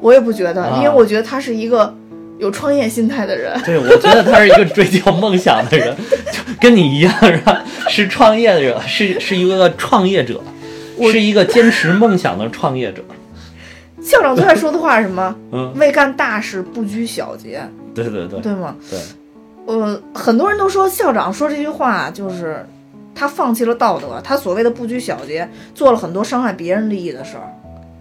[0.00, 1.92] 我也不觉得，啊因为我觉得他是一个
[2.38, 3.60] 有创业心态的人。
[3.64, 5.92] 对，我觉得他是一个追求梦想的人，
[6.30, 7.60] 就跟你一样，是吧？
[7.88, 10.40] 是创业的人，是是一个创业者，
[11.10, 13.02] 是一个坚持梦想的创业者。
[14.00, 15.34] 校长最爱说的话是什么？
[15.52, 17.60] 嗯，为干大事不拘小节，
[17.94, 18.76] 对对对对吗？
[18.88, 18.98] 对，
[19.66, 22.64] 呃，很多人都说校长说这句话就是
[23.14, 27.52] 他放弃了道德，他所谓的不拘小节，做了很多伤害别人利益的事儿。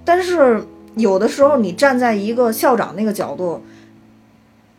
[0.06, 0.64] 但是
[0.95, 3.64] 有的时候你站在一个校长那个角度，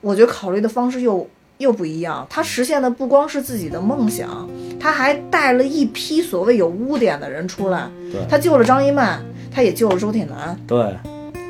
[0.00, 2.26] 我觉得考虑的方式又又不一样。
[2.30, 4.48] 他实现的不光是自己的梦想，
[4.80, 7.88] 他还带了一批所谓有污点的人出来。
[8.10, 10.58] 对他救了张一曼，他也救了周铁男。
[10.66, 10.96] 对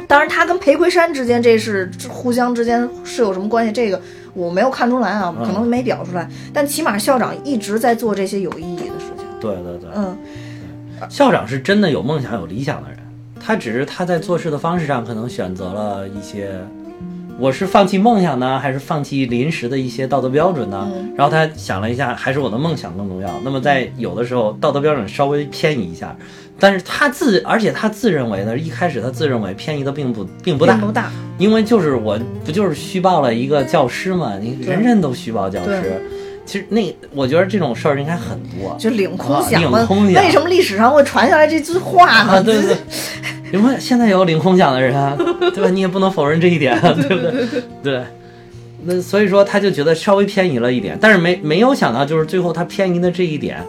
[0.07, 3.71] 当然，他跟裴魁山之间这是互相之间是有什么关系？
[3.71, 4.01] 这个
[4.33, 6.27] 我没有看出来啊，嗯可能没表出来。
[6.53, 9.27] 但起码校长一直在做这些有意义的事情。
[9.39, 10.17] 对对对，嗯，
[11.11, 12.99] 校长是真的有梦想、有理想的人，
[13.39, 16.59] 他只是他在做事的方式上可能选择了一些，
[17.39, 20.89] 我是放弃梦想呢，还是放弃临时的一些道德标准呢？
[20.93, 23.29] 嗯然后他想了一下，还是我的梦想更重要。
[23.45, 26.17] 那么在有的时候道德标准稍微偏移一下，
[26.59, 31.11] 但是他自，而且他自认为呢，一开始他自认为偏移的并不并不大，并不大。
[31.39, 36.03] 因为就是我不就是虚报了一个教师嘛，你人人都虚报教师。
[36.45, 42.33] 其实那我觉得这种事儿应该很多，就领空啊饷嘛，领空饷为什么历史上会传下来这句话呢？
[42.33, 42.77] 啊，对对，
[43.53, 45.17] 因为现在也有领空奖的人啊，
[45.55, 45.71] 对吧？
[45.71, 47.47] 你也不能否认这一点，啊，对不对？
[47.83, 48.03] 对。
[48.85, 53.63] 那所以说，他就觉得稍微偏移了一点，但是没没有想到，就是最后他偏移的这一点，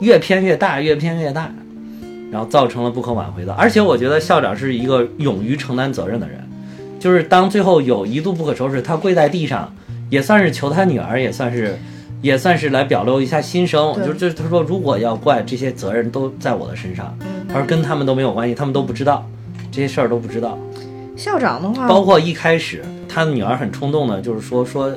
[0.00, 1.50] 越偏越大，越偏越大，
[2.30, 3.52] 然后造成了不可挽回的。
[3.54, 6.38] 而且我觉得校长是一个勇于承担责任的人，
[7.00, 9.74] 就是当最后有一度不可收拾，他跪在地上，
[10.08, 11.78] 也算是求他女儿，也算是。
[12.20, 17.16] 也算是来表露一下心声，就就是他说，如果要怪这些责任都在我的身上，
[17.48, 19.26] 嗯他说跟他们都没有关系，他们都不知道
[19.72, 20.56] 这些事儿都不知道。
[21.16, 24.92] 校长的话，包括一开始他的女儿很冲动的，就是说说，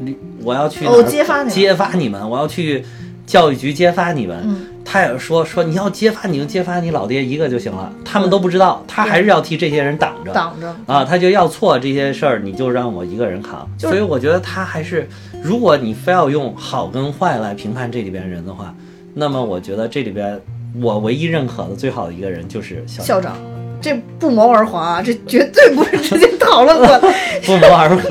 [0.00, 2.84] 你我要去揭发你们揭发你们，我要去
[3.26, 4.40] 教育局揭发你们。
[4.44, 10.32] 嗯他也说说你要揭发你就揭发你老爹一个就行了，他们都不知道，他还是要替这些人挡着。
[10.32, 10.72] 挡着。
[10.86, 13.68] 啊，他就要错这些事儿，你就让我一个人扛。
[13.76, 15.08] 就是所以我觉得他还是，
[15.42, 18.72] 如果你非要用好跟坏来评判这里边人的话，
[19.12, 20.40] 那么我觉得这里边
[20.82, 23.36] 我唯一认可的最好的一个人就是校校长，
[23.80, 27.00] 这不谋而合啊，这绝对不是直接讨论过的。
[27.44, 27.96] 不谋而合。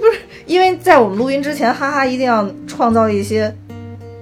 [0.00, 3.54] 不是因为在我们录音之前，哈哈一定要创造一些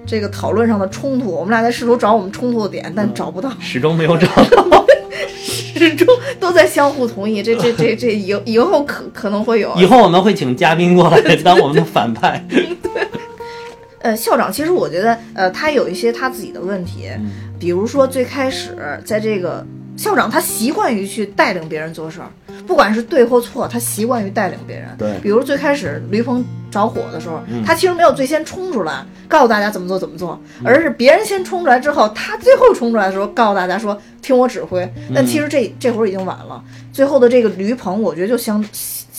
[0.06, 1.30] 这个讨论上的冲突。
[1.30, 4.84] 我们俩在试图找我们冲突的点，但找不到，始终没有找到。
[5.44, 6.06] 始终
[6.38, 7.42] 都在相互同意。
[7.42, 9.74] 这这这这以以后可可能会有。
[9.76, 12.44] 以后我们会请嘉宾过来当我们的反派。
[14.04, 19.64] 呃，校长其实我觉得，呃，他有一些他自己的问题，嗯比如说最开始在这个
[19.96, 22.28] 校长他习惯于去带领别人做事儿，
[22.66, 24.88] 不管是对或错，他习惯于带领别人。
[24.98, 34.86] 对比如最开始驴棚着火的时候，嗯他其实没有最先冲出来告诉大家怎么做怎么做，而是别人先冲出来之后，他最后冲出来的时候告诉大家说听我指挥。
[35.14, 38.62] 但其实这这会儿已经晚了，最后的这个驴棚，我觉得就象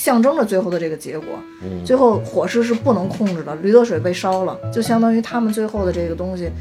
[0.05, 1.29] 象征着最后的这个结果。
[1.63, 6.51] 嗯最后火势是不能控制的，驴得水被烧了，就相当于他们最后的这个东西，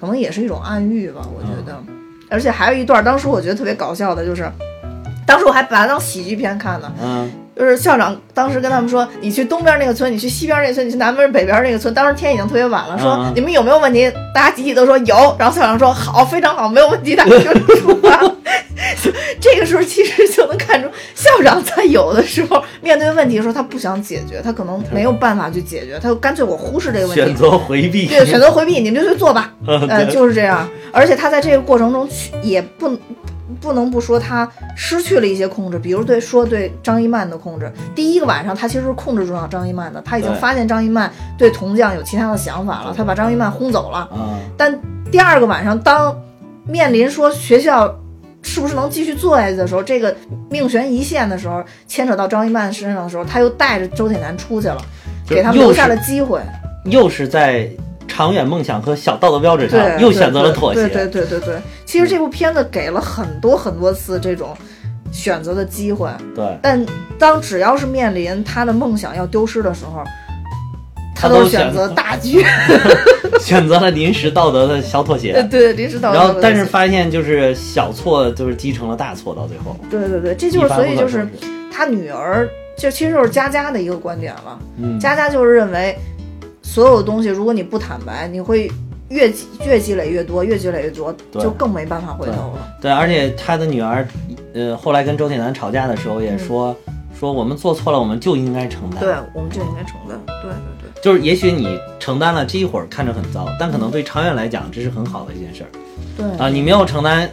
[0.00, 1.80] 可能也是一种暗喻吧，我觉得。
[2.28, 4.50] 而且还有一段，当时我觉得特别搞笑的，就是
[5.24, 11.94] 当时我还把它当喜剧片看呢，嗯，就是校长当时跟他们说，你去东边那个村，你去西边那个村，你去南边北边那个村。
[11.94, 14.10] 当时天已经特别晚了，说、你们有没有问题？
[14.34, 15.36] 大家集体都说有。
[15.38, 18.34] 然后校长说好，非常好，没有问题，大家就出发了。
[19.40, 28.06] 这个时候其实就能看出，校长在有的时候面对问题的时候，他不想解决，他可能没有办法去解决，他就干脆我忽视这个问题，选择回避。
[28.06, 29.52] 对，选择回避，你们就去做吧。
[29.66, 30.68] 呃，就是这样。
[30.92, 32.90] 而且他在这个过程中去也不
[33.60, 37.70] 不能不说他失去了一些控制，比如对说对张一曼的控制。
[37.94, 43.98] 第一个晚上他其实是控制住了张一曼的，他已经发现张一曼对铜匠有其他的想法了，他把张一曼轰走了。
[43.98, 44.78] 啊，但
[45.10, 46.14] 第二个晚上，当
[46.66, 47.94] 面临说学校
[48.48, 50.16] 是不是能继续做下去的时候，这个
[50.48, 54.78] 命悬一线的时候，牵扯到张一曼身上的时候，他又带着周铁男出去了，
[55.28, 56.40] 给他们留下了机会。
[56.86, 57.68] 又是在
[58.08, 60.88] 长远梦想和小道德标准对，上又选择了妥协。
[60.88, 64.56] 对对对对对，其实这部片子给了很多很多次这种
[65.12, 66.84] 选择的机会，对但
[67.18, 70.02] 当只要是面临他的梦想要丢失的时候，
[71.20, 72.44] 他都选择择大 局。
[73.40, 75.42] 选择了临时道德的小妥协。
[75.50, 81.26] 对，临时道德然后，但是发现就是小错就是积成了大错，到最后，对对对，这就是所以就是
[81.72, 84.58] 他女儿，就其实就是佳佳的一个观点了。
[84.76, 85.96] 嗯，佳佳就是认为，
[86.62, 88.70] 所有东西如果你不坦白，你会
[89.08, 92.68] 越积越积累越多，越积累越多，就更没办法回头了。
[92.82, 94.06] 对，而且他的女儿，
[94.52, 96.76] 呃，后来跟周铁男吵架的时候也说，
[97.18, 99.00] 说我们做错了，我们就应该承担。
[99.00, 100.18] 对，我们就应该承担。
[100.42, 100.77] 对对对。
[101.02, 105.68] 就是也许你承担了这一会儿看着很糟，但可能对长远来讲这是很好的一件事儿。
[106.16, 106.26] 对。
[106.38, 106.48] 啊。
[106.48, 107.30] 你没有承担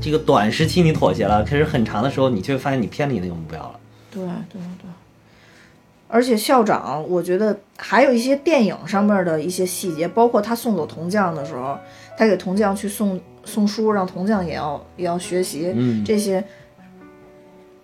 [0.00, 3.74] 这个短时期你妥协了，可是很长的时候你却发现你偏离那个目标了。
[4.10, 4.90] 对对对，
[6.08, 11.78] 而且校长，我觉得还有一些电影上面的一些细节，包括他送走铜匠的时候，
[12.18, 16.04] 他给铜匠去送送书，让铜匠也要也要学习，嗯。
[16.04, 16.44] 这些，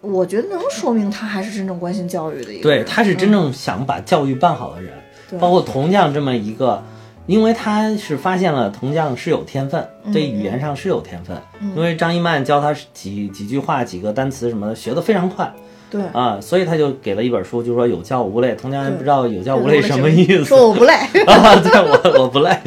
[0.03, 4.99] 我觉得能说明他还是真正关心教育的一个对，他是真正想把教育办好的人，对
[5.41, 6.83] 包括铜匠这么一个。
[7.27, 11.37] 因为他是发现了铜匠是有天分，对语言上是有天分。
[11.77, 15.53] 因为张一曼教他几几句话、几个单词什么的，学得非常快。
[15.91, 16.01] 对。
[16.15, 18.55] 啊，所以他就给了一本书，就说有教无类。
[18.55, 20.95] 铜匠不知道有教无类什么意思，说我不累。
[21.29, 22.59] 啊，对我我不累，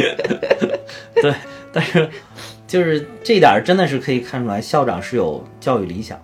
[1.19, 1.33] 对，
[1.73, 2.07] 但是
[2.67, 6.19] 就是这点儿真的是可以看出来，校长是有教育理想。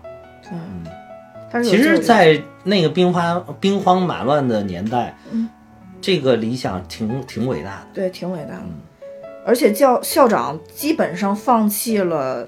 [1.51, 5.49] 他是有其实，在那个兵荒兵荒马乱的年代，嗯
[6.01, 7.87] 这个理想挺挺伟大的。
[7.93, 8.63] 对挺伟大的，
[9.45, 12.47] 而且教校长基本上放弃了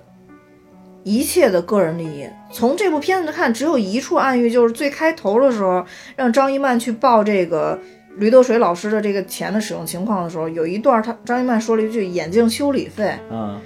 [1.04, 2.28] 一切的个人利益。
[2.52, 5.86] 从这部片子看，只有一处暗喻，就是最开头的时候，
[6.16, 7.80] 让张一曼去报这个
[8.18, 13.60] 驴得水老师的这个钱的使用情况的时候，有一段他张一曼说了一句“眼镜修理费嗯，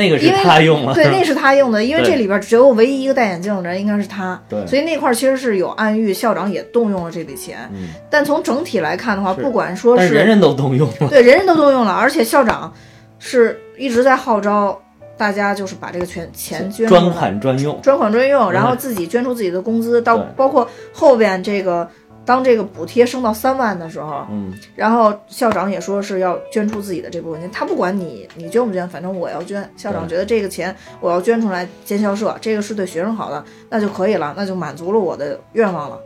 [0.00, 7.70] 那个”，是因为他用了，对，那是他用的，因为这里边只有唯一一个戴眼镜的人应该是他，对所以那块儿其实是有暗喻，校长也动用了这笔钱。
[7.74, 11.08] 嗯，但从整体来看的话，不管说但是人人都动用了。
[11.08, 12.72] 对，人人都动用了，而且校长
[13.18, 14.80] 是一直在号召
[15.16, 21.86] 大家，就是把这个钱钱捐专款专用，专款专用，然后嗯自己捐出自己的工资，到包括后边这个
[22.30, 29.68] 当这个补贴升到三万的时候，嗯，然后校长也说是要捐出自己的这部分钱，他不管你你捐不捐，反正我要捐。
[29.76, 35.98] 校长觉得这个钱我要捐出来建校舍，这个是对学生好的，那就可以了，那就满足了我的愿望了。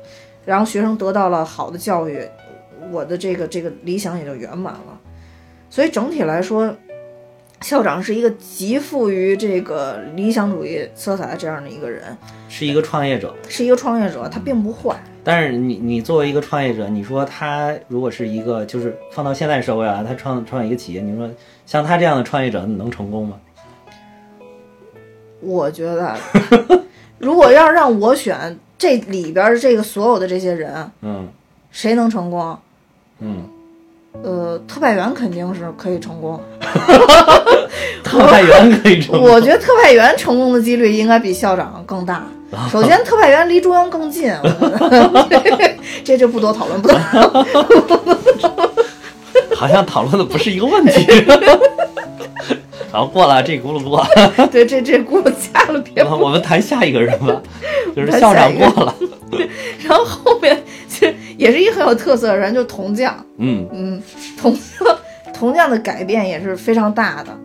[0.47, 2.27] 然后学生得到了好的教育，
[2.91, 4.99] 我的这个这个理想也就圆满了。
[5.69, 6.75] 所以整体来说，
[7.61, 12.17] 校长是一个极富于这个理想主义色彩的这样的一个人，
[12.49, 13.35] 是一个创业者。
[13.47, 14.99] 是一个创业者，他并不坏。
[15.25, 21.29] 但是你你作为一个创业者，你说他如果是一个就是放到现在社会啊，他创创业一个企业，你说
[21.65, 23.37] 像他这样的创业者，你能成功吗？
[25.41, 26.15] 我觉得，
[27.19, 31.29] 如果要让我选这里边儿这个所有的这些人，嗯
[31.71, 32.59] 谁能成功？
[33.21, 33.45] 嗯，
[34.23, 36.39] 呃，特派员肯定是可以成功。
[38.05, 39.29] 特派员可以成功。
[39.29, 42.25] 我觉得特派员成功的几率应该比校长更大。
[42.71, 44.33] 首先，特派员离中央更近，
[46.05, 47.47] 这就不多讨论，不多讨论。
[49.55, 51.07] 好像讨论的不是一个问题。
[52.93, 54.07] 然后过了这轱辘过，
[54.53, 57.43] 对，这这轱辘加了别我们谈下一个人吧，
[57.95, 58.95] 就是谈校长过了。
[59.81, 60.57] 然后后面
[60.89, 63.15] 其实也是一个很有特色的人，就是铜匠。
[63.39, 64.01] 嗯嗯，
[64.41, 64.97] 铜匠
[65.33, 67.37] 铜匠的改变也是非常大的。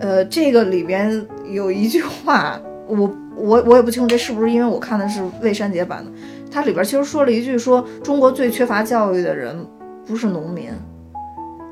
[0.00, 2.58] 呃，这个里边有一句话，
[2.88, 3.10] 我
[3.42, 6.10] 我我也不清楚这是不是因为我看的是未删节版的，
[6.50, 9.66] 它里边其实说了一句说中国最缺乏教育的人
[10.06, 10.70] 不是农民，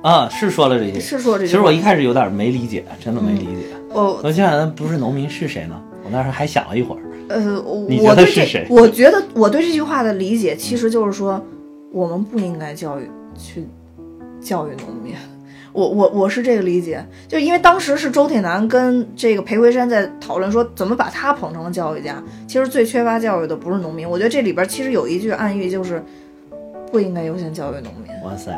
[0.03, 0.99] 啊，是说了这些。
[0.99, 1.51] 是说这些。
[1.51, 3.67] 其实我一开始有点没理解，真的没理解。
[3.93, 5.81] 我我想想，不是农民是谁呢？
[6.05, 7.03] 我那时候还想了一会儿。
[7.29, 11.41] 呃，我对这得是谁我觉得我对这句话的理解其实就是说，
[11.93, 13.09] 我们不应该教育
[13.39, 13.65] 去
[14.41, 15.15] 教育农民。
[15.73, 22.23] 我我我是这个理解，就因为当时是周铁男跟这个裴魁山在讨论说怎么把他捧成了教育家。
[22.47, 26.03] 其实最缺乏教育的不是农民，我觉得这里边其实有一句暗喻，就是
[26.91, 28.13] 不应该优先教育农民。
[28.25, 28.51] 哇塞，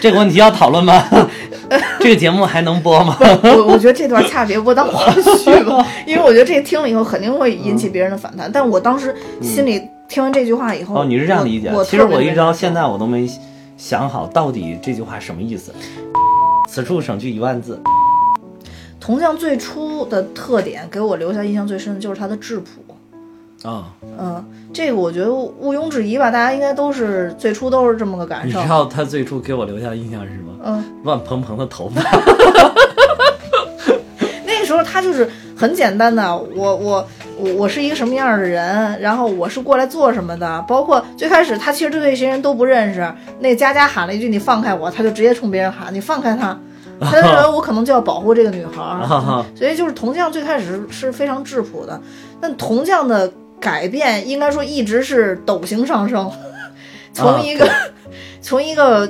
[0.00, 1.04] 这个问题要讨论吗？
[2.00, 3.16] 这个节目还能播吗？
[3.20, 8.50] 我我觉得这段恰别播当花絮吧，因为我觉得这听了以后肯定会引起别人的反弹。
[8.52, 11.78] 但我当时心里听完这句话以后，哦，你是这样理解我？
[11.78, 13.24] 我其实我一直到现在我都没
[13.82, 15.72] 想好到底这句话什么意思。
[16.68, 17.82] 此处省去一万字。
[19.00, 23.68] 铜匠最初的特点给我留下印象最深的就是它的质朴。
[23.68, 28.70] 啊、嗯，这个我觉得毋庸置疑吧，大家应该都是最初都是这么个感受你知。
[28.70, 30.52] 道他最初给我留下的印象是什么？
[30.64, 32.00] 嗯，乱蓬蓬的头发。
[34.46, 35.28] 那个时候他就是
[35.62, 37.08] 很简单的，我我
[37.38, 43.08] 我我是一个什么样的人，然后我是过来做什么的，包括最开始他其实对这些人都不认识，
[43.38, 46.58] 那佳佳喊了一句“你放开我”，他就直接冲别人喊“你放开他”，
[47.00, 49.06] 他就认为我可能就要保护这个女孩
[49.54, 52.00] 所以 就是铜匠最开始是非常质朴的，
[52.40, 56.28] 但铜匠的改变应该说一直是陡形上升，
[57.12, 57.70] 从一个、
[58.42, 59.08] 从一个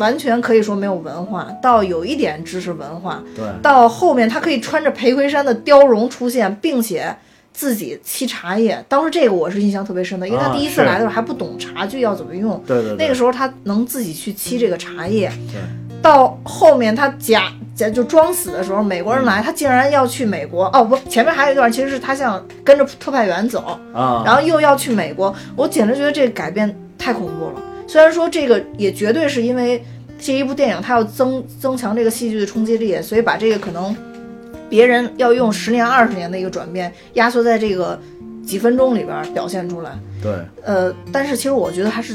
[0.00, 7.14] 完全可以说没有文化，到有一点知识文化，对，到后面他可以穿着裴魁山的貂绒出现，并且
[7.52, 8.82] 自己沏茶叶。
[8.88, 15.30] 当时这个我是印象特别深的，因为他啊第一次来的时候还不懂茶具要怎么用，对对对，那个时候他能自己去沏这个茶叶。
[15.52, 15.60] 对
[16.02, 20.64] 到后面他假假就装死的时候，美国人来，他竟然要去美国。
[20.72, 25.34] 哦不，前面还有一段，其实是他想跟着特派员走，啊，然后又要去美国。
[25.54, 27.62] 我简直觉得这个改变太恐怖了。
[27.90, 29.82] 虽然说这个也绝对是因为
[30.16, 33.96] 这一部电影它要增增强这个戏剧的冲击力，所以把这个可能
[34.68, 38.00] 别人要用十年二十年的一个转变压缩在这个
[38.46, 39.98] 几分钟里边儿表现出来。
[40.22, 40.32] 对，
[40.62, 42.14] 呃，但是其实我觉得还是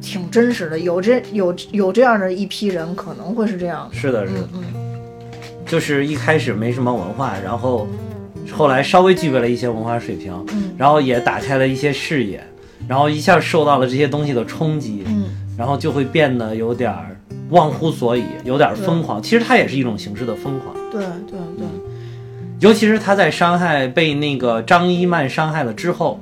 [0.00, 3.98] 挺真实的，有这有有这样的一批人可能会是这样的。
[3.98, 4.48] 是的，是的。
[4.54, 5.00] 嗯，嗯，
[5.66, 7.88] 就是一开始没什么文化，然后
[8.52, 10.70] 后来稍微具备了一些文化水平，嗯。
[10.78, 12.40] 然后也打开了一些视野，
[12.90, 15.26] 然后一下受到了这些东西的冲击，嗯，
[15.56, 17.16] 然后就会变得有点儿
[17.50, 19.22] 忘乎所以，有点儿疯狂。
[19.22, 21.64] 其实它也是一种形式的疯狂，对对对，
[22.58, 26.20] 尤其是他在伤害被那个张一曼伤害了之后，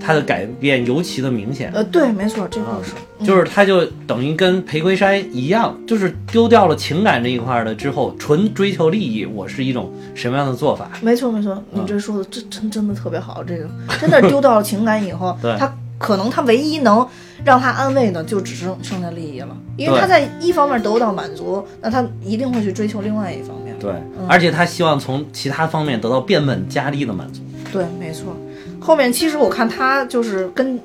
[0.00, 1.70] 他的改变尤其的明显。
[1.72, 10.90] 呃，对，没错，这个是，嗯就是他就等于跟裴魁山一样，就是丢掉了情感这一块儿的之后，纯追求利益，我是一种什么样的做法？
[11.00, 13.68] 没错没错，你这说的真真真的特别好，这个
[14.00, 17.06] 真的丢掉了情感以后， 他可能他唯一能
[17.44, 23.74] 让他安慰的就只剩剩下利益了，因为他在一方面得到满足，那他一定会去追求另外一方面。
[23.78, 23.92] 对，
[24.28, 27.40] 而且他希望从其他方面得到变本加厉的满足。
[27.72, 28.36] 对，没错。
[28.80, 30.78] 后面其实我看他就是跟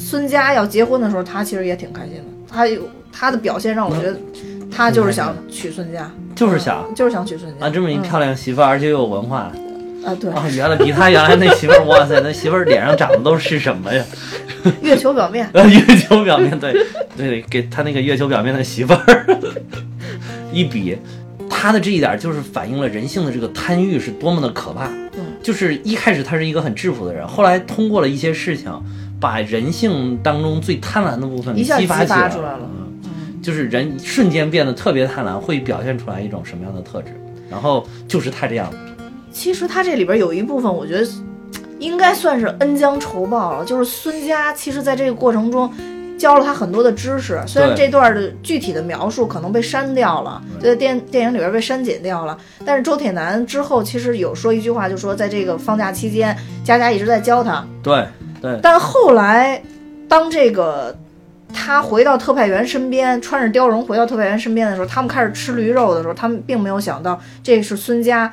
[0.00, 2.24] 孙佳要结婚的时候，他其实也挺开心的。
[2.48, 4.18] 他有他的表现让我觉得，
[4.74, 9.52] 他就是想娶孙佳，就是想就是想娶孙佳啊，这么一嗯漂亮媳妇儿，而且又有文化。
[10.02, 14.02] 啊，对，啊，原来比他原来那媳妇儿，哇塞，那媳妇儿脸上长的都是什么呀？
[14.80, 16.74] 月球表面，呃， 月球表面，对
[17.16, 19.26] 对，给他那个月球表面的媳妇儿。
[20.52, 20.96] 一比，
[21.50, 24.86] 他的这一点就是反映了人性的这个贪欲是多么的可怕。
[24.86, 28.72] 嗯，就是一开始他是一个很质朴的人，后来通过了一些事情，
[29.20, 32.60] 把人性当中最贪婪的部分一下激激发起来发出来了。
[32.62, 32.80] 嗯
[33.42, 37.18] 就是人瞬间变得特别贪婪，会表现出来一种什么样的特质？
[37.50, 38.70] 然后就是他这样，
[39.32, 41.08] 其实他这里边有一部分，我觉得
[41.78, 43.64] 应该算是恩将仇报了。
[43.64, 45.72] 就是孙家，其实在这个过程中
[46.18, 58.06] 教了他很多的知识，虽然这段的具体的描述可能被删掉了，就在电电影里边被删减掉了，但是周铁男之后其实有说一句话，就说在这个放假期间，佳佳一直在教他，对
[58.40, 59.62] 对但后来
[60.08, 60.96] 当这个。
[61.52, 68.32] 他回到特派员身边，穿着貂绒回到特派员身边的时候，他们开始吃驴肉的时候，他们并没有想到这是孙家，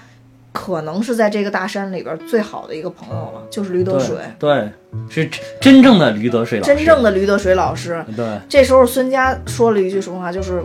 [0.53, 4.69] 可能是在这个大山里边最好的一个朋友了，就是驴得水，对，
[5.09, 8.05] 是真真正的驴得水老师，真正的驴得水老师。
[8.15, 10.61] 对这时候孙家说了一句什么话，就是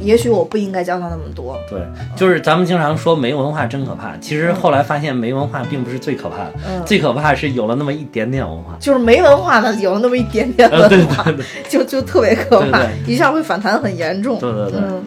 [0.00, 1.58] 也许我不应该教他那么多。
[1.68, 1.80] 对，
[2.14, 8.76] 就是咱们经常说没文化真可怕，其实后来发现没文化并不是最可怕的，嗯最可怕是有了那么一点点文化。
[8.78, 14.38] 就是没文化的有了那么一点点文化，对对， 就就特别可怕，对一下会反弹很严重。
[14.38, 15.02] 对对对嗯，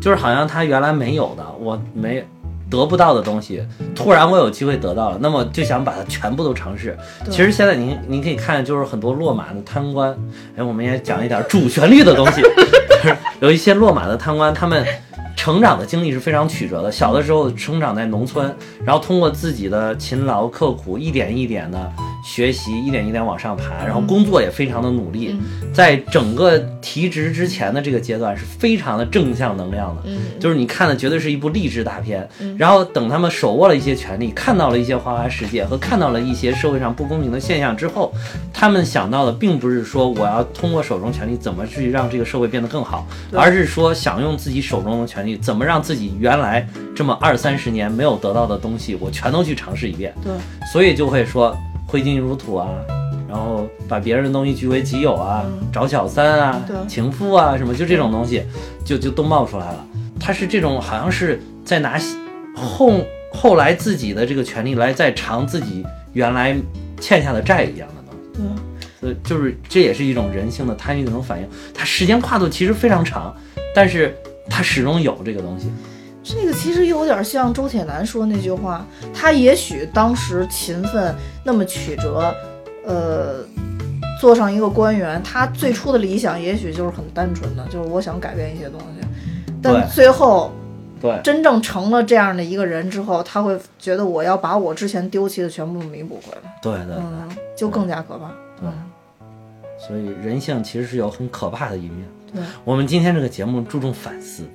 [0.00, 2.24] 就是好像他原来没有的，我没
[2.70, 3.62] 得不到的东西，
[3.94, 6.96] 突然我有机会得到了，那么就想把它全部都尝试。
[7.30, 10.14] 其实现在您您可以看，就是很多落马的贪官，
[10.56, 12.87] 哎，我们也讲一点主旋律的东西，就是
[13.40, 14.86] 有一些落马的贪官，他们。
[15.38, 16.90] 成长的经历是非常曲折的。
[16.90, 18.52] 小的时候成长在农村，
[18.84, 21.90] 然后通过自己的勤劳刻苦，一点一点的
[22.24, 25.36] 学习，一点一点往上爬，然后工作也非常的努力。
[25.72, 32.28] 在整个提职之前的这个阶段是非常的正向能量的，嗯就是你看的绝对是一部励志大片。
[32.58, 38.12] 然后等他们手握了一些权利，看到了一些花花世界和看到了一些社会上不公平的现象之后，
[38.52, 46.66] 他们想到的并不是说我要通过手中权力怎么去让这个社会变得更好，而是说想用自己手中的权利怎么让自己原来
[46.96, 50.14] 这么二三十年没有得到的东西，我全都去尝试一遍。
[50.22, 50.32] 对，
[50.72, 51.56] 所以就会说
[51.86, 52.68] 挥金如土啊，
[53.28, 58.42] 然后把别人的东西据为己有啊，找小三啊对、情妇啊什么，就这种东西，
[58.84, 59.84] 就就都冒出来了。
[60.20, 61.98] 他是这种好像是在拿
[62.54, 63.00] 后
[63.32, 66.56] 后来自己的这个权利来再偿自己原来
[67.00, 68.56] 欠下的债一样的东西。
[69.00, 71.48] 对，呃，就是这也是一种人性的贪欲的一种反应。
[71.72, 73.32] 它时间跨度其实非常长，
[73.72, 74.12] 但是
[74.48, 75.70] 它始终有这个东西。
[76.22, 78.84] 这个其实有点像周铁男说那句话，
[79.14, 82.34] 他也许当时勤奋那么曲折，
[82.84, 83.44] 呃，
[84.20, 89.08] 做上一个官员，他最初的理想也许就是很单纯的，就是我想改变一些东西，
[89.62, 90.52] 但最后
[91.00, 96.96] 对，真正成了这样的一个人之后，他会觉得我要把我之前丢弃的全部弥补回来，对对。
[96.96, 98.30] 嗯，就更加可怕。
[98.60, 98.68] 对
[99.78, 102.04] 所以人性其实是有很可怕的一面。
[102.32, 104.44] 对，我们今天这个节目注重反思。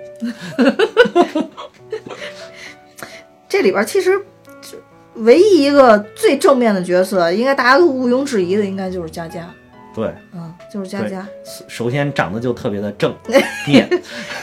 [3.49, 4.17] 这里边其实
[4.61, 4.78] 就
[5.15, 9.47] 唯一一个最正面的角色，应该大家都毋庸置疑的，应该就是佳佳，
[9.93, 11.28] 对，嗯，就是佳佳。
[11.67, 13.13] 首先长得就特别的正
[13.67, 13.88] 面，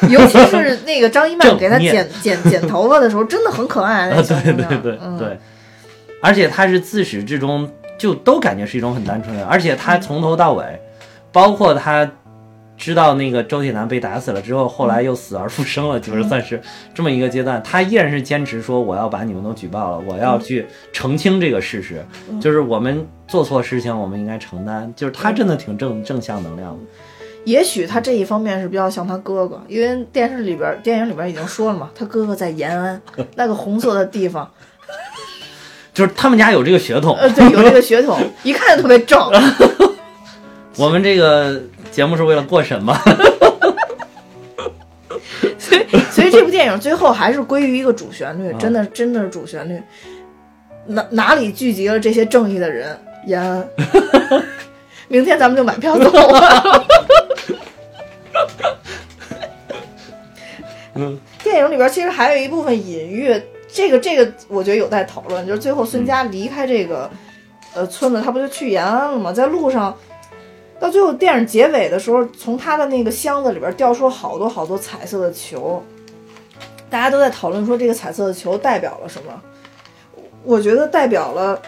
[0.09, 4.11] 尤其是那个张一曼给他剪 剪剪头发的时候，真的很可爱。
[4.11, 5.37] 对对对嗯、对，
[6.23, 7.69] 而且他是自始至终
[7.99, 10.81] 就都感觉是一种很单纯的，而且他从头到尾，
[11.33, 12.09] 包括他
[12.81, 16.59] 知道那个周铁男被打死了之后，后来又死而复生了，就是算是
[16.95, 22.03] 这么一个阶段，他依然是坚持说我要把你们都举报了，我要去澄清这个事实，
[22.41, 26.79] 就是我们做错事情，我们应该承担，就是他真的挺正正向能量的。
[27.45, 33.01] 也许他这一方面是比较像他哥哥，因为电视里边、电影里边已经说了嘛，他哥哥在延安
[33.37, 34.51] 那个红色的地方，
[35.93, 39.19] 就是他们家有这个血统， 呃，对，有这个血统，一看就特别正。
[40.77, 41.61] 我们这个
[41.91, 42.99] 节目是为了过审吗？
[45.59, 49.81] 所以所以这部电影最后还是归于一个主旋律，啊真的真的是主旋律。
[50.87, 52.99] 哪哪里聚集了这些正义的人？
[53.27, 53.69] 延安。
[55.09, 56.85] 明天咱们就买票走吧。
[60.95, 65.47] 嗯，电影里边其实还有一部分隐喻，这个这个我觉得有待讨论。
[65.47, 67.11] 就是最后孙佳离开这个、
[67.75, 69.33] 呃村子，他不就去延安了吗？
[69.33, 69.95] 在路上，
[70.81, 75.83] 到最后电影结尾的时候，从他的那个箱子里边掉出了好多好多彩色的球，
[76.89, 79.43] 大家都在讨论说这个彩色的球代表了什么。
[80.43, 81.61] 我觉得代表了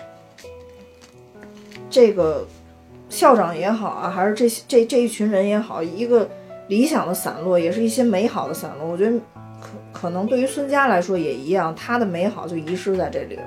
[1.90, 2.46] 这个
[3.10, 6.26] 校长也好啊，还是这些这这一群人也好，一个
[6.68, 8.88] 理想的散落，也是一些美好的散落。
[8.88, 9.18] 我觉得
[9.60, 13.42] 可可能对于孙佳来说也一样，他的美好就遗失在这里了。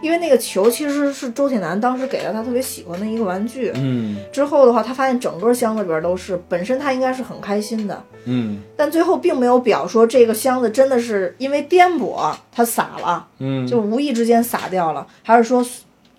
[0.00, 15.64] 因为那个球其实是周铁男当时给了他特别喜欢的一个玩具，嗯之后的话，他发现整个箱子里边都是，本身他应该是很开心的，嗯但最后并没有表说这个箱子真的是因为颠簸它洒了，嗯，就无意之间洒掉了，还是说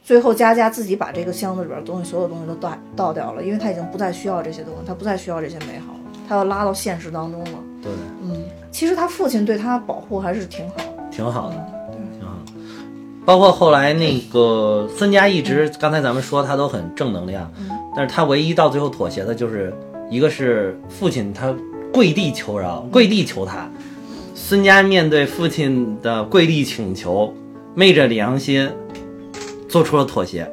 [0.03, 5.99] 最后佳佳自己把这个箱子里边东西所有东西都倒倒掉了，因为他已经不再需要这些东西，他不再需要这些美好了。
[6.29, 7.59] 他要拉到现实当中了。
[7.81, 10.75] 对，嗯，其实他父亲对他保护还是挺好。
[11.09, 11.76] 挺好的，挺好的。
[13.27, 17.51] 包括后来那个孙家一直，刚才咱们说他都很正能量，
[17.93, 19.75] 但是他唯一到最后妥协的就是
[20.09, 21.53] 一个是父亲他
[21.91, 23.69] 跪地求饶，跪地求他。
[24.33, 27.33] 孙家面对父亲的跪地请求，
[27.75, 28.71] 昧着良心
[29.67, 30.49] 做出了妥协。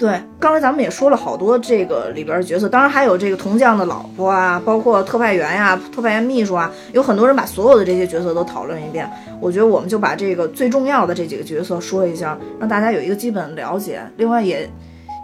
[0.00, 9.06] 对，刚才咱们也说了好多这个里边的角色，当然还有这个铜匠的老婆啊，包括特派员呀、特派员秘书啊，有很多人把所有的这些角色都讨论一遍。
[9.38, 14.00] 我觉得我们就把这个最重要的这几个角色说一下，让大家有一个基本了解。
[14.16, 14.66] 另外也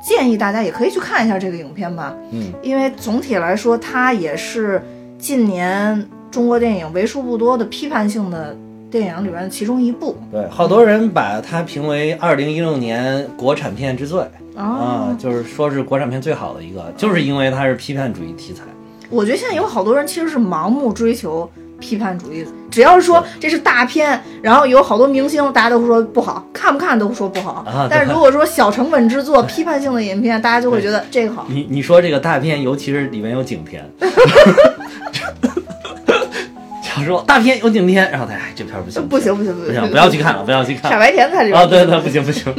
[0.07, 4.83] 建议大家也可以去看一下这个影片吧，嗯，因为总体来说，它也是
[5.18, 8.55] 近年中国电影为数不多的批判性的
[8.97, 14.20] 电影里边的其中一部对，好多人把它评为二零一六年国产片之最
[14.55, 15.16] 啊，啊。
[15.18, 18.62] 就是说是国产片最好的一个，就是因为它是批判主义题材。
[19.11, 27.64] 我觉得现在有好多人其实是盲目追求批判主义，只要是说这是大片，然后有好多明星，大家都说不好，看不看都说不好。
[27.66, 31.47] 啊但是如果说小成本制作、批判性的影片，大家就会觉得这个好。
[31.49, 33.84] 你你说这个大片，尤其是里面有景片，
[36.97, 40.90] 想说大片有顶天，然后他哎这片儿不行不行不行不不行，行，不要去看了，不要去看。
[40.90, 41.59] 傻白甜才这种。
[41.59, 42.53] 啊，对对，不行不行。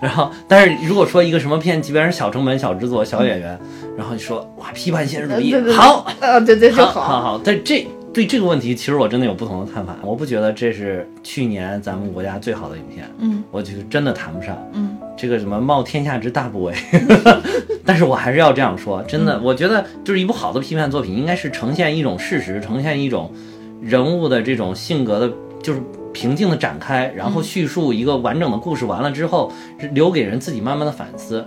[0.00, 3.58] 然后，但是如果说一个什么片，即便是小成本、小制作、小演员，
[3.96, 7.40] 然后你说哇，批判现实主义对对，对好，啊，对对就好，好，好。
[7.44, 9.96] 但这对这个问题，其实我真的有不同的看法。
[10.02, 14.56] 我不觉得这是去年咱们国家最好的影片，嗯我觉得真的谈不上。
[14.72, 16.74] 嗯这个什么冒天下之大不韪，
[17.84, 23.30] 但是我还是要这样说，真的，我觉得就是一部好的批判作品，应该是呈现一种事实，呈现一种
[23.82, 25.80] 人物的这种性格的，就是
[26.12, 31.44] 平静的展开，然后叙述一个完整的故事，完了之后是留给人自己慢慢的反思，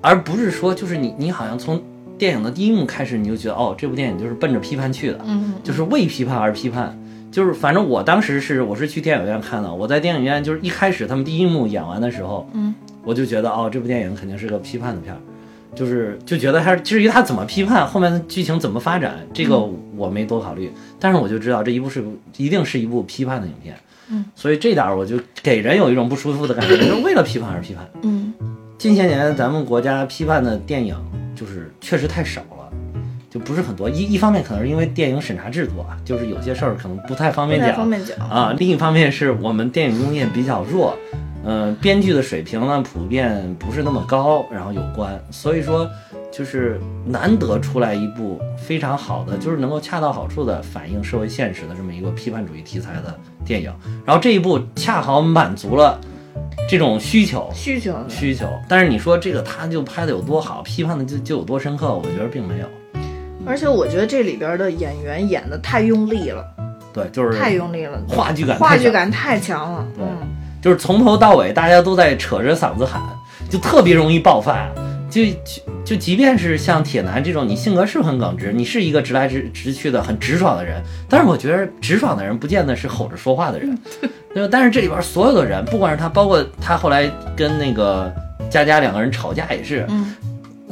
[0.00, 1.80] 而不是说就是你你好像从
[2.16, 5.54] 电影的第一幕开始你就觉得哦，这部电影就是奔着批判去的，嗯。
[5.62, 6.98] 就是为批判而批判。
[7.32, 12.72] 就是反正我当时是我是去电影院看的，我在电影院就是一开始他们第一幕演完的时候，嗯，
[13.02, 15.18] 我就觉得哦，这部电影肯定是个批判的片儿，
[15.74, 19.58] 就是就觉得他至于他怎么批判，后面的剧情怎么发展，这个
[19.96, 22.04] 我没多考虑，但是我就知道这一部是
[22.36, 23.76] 一定是一部批判的影片，
[24.08, 27.88] 嗯，所以这点儿我就给人有一种不舒服的感觉，就是为了批判而批判。
[28.02, 28.32] 嗯
[28.76, 30.94] 近些年咱们国家批判的电影
[31.34, 32.68] 就是确实太少了，
[33.30, 33.88] 就不是很多。
[33.88, 38.54] 一一方面可能是因为电影审查制度啊，就是有些事儿可能不太方便讲不太方便讲啊。
[38.58, 41.18] 另一方面是我们电影工业比较弱，嗯、
[41.80, 45.88] 编剧的水平呢普遍不是那么高，然后有关，所以说
[46.32, 53.72] 就是难得出来一部非常好的，就是能够恰到好处的反映社会现实的这么一个批判主义题材的电影。
[54.04, 56.00] 然后这一部恰好满足了
[56.68, 58.48] 这种需求，需求需求。
[58.68, 62.66] 但是你说这个他就拍的有多好，批判的就就有多深刻，我觉得并没有。
[63.46, 66.42] 而且我觉得这里边的演员演的太用力了，
[66.94, 69.86] 对，就是太用力了，话剧感话剧感太强了。
[69.94, 70.13] 对嗯，
[70.64, 73.02] 就是从头到尾大家都在扯着嗓子喊，
[73.50, 74.66] 就特别容易爆发。
[75.10, 83.78] 就就就即便是像铁男这种，你性格是很耿直，你是一个直来直直去的很直爽的人，但是我觉得直爽的人不见得是吼着说话的人，
[84.32, 84.48] 对吧？
[84.50, 87.06] 但是这里边所有的人，不管是他，包括他后来
[87.36, 88.10] 跟那个
[88.48, 90.16] 佳佳两个人吵架也是，嗯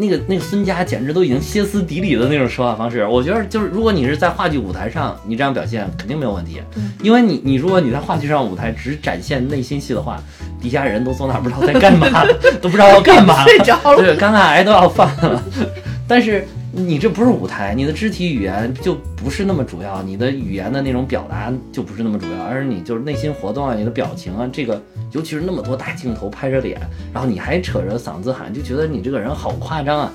[0.03, 6.61] 那个那个孙佳简直都已经歇斯底里的那种说话方式，我觉得就是如果你是在话剧舞台上，你这样表现肯定没有问题，
[7.03, 10.20] 因为你你如果你在话剧上舞台只展现内心戏的话，
[10.61, 12.09] 底下人都坐那儿不知道在干嘛，
[12.61, 13.96] 都不知道要干嘛， 睡着了。
[13.96, 15.42] 对，尴尬癌都要犯了。
[16.09, 16.44] 但是
[16.74, 26.80] 你这不是舞台，你的肢体语言就不是那么主要，你的语言的那种表达就不是那么主要，而是你就是内心活动啊，你的表情啊，这个尤其是那么多大镜头拍着脸，
[27.12, 30.12] 然后你还扯着嗓子喊，就觉得你这个人好夸张啊，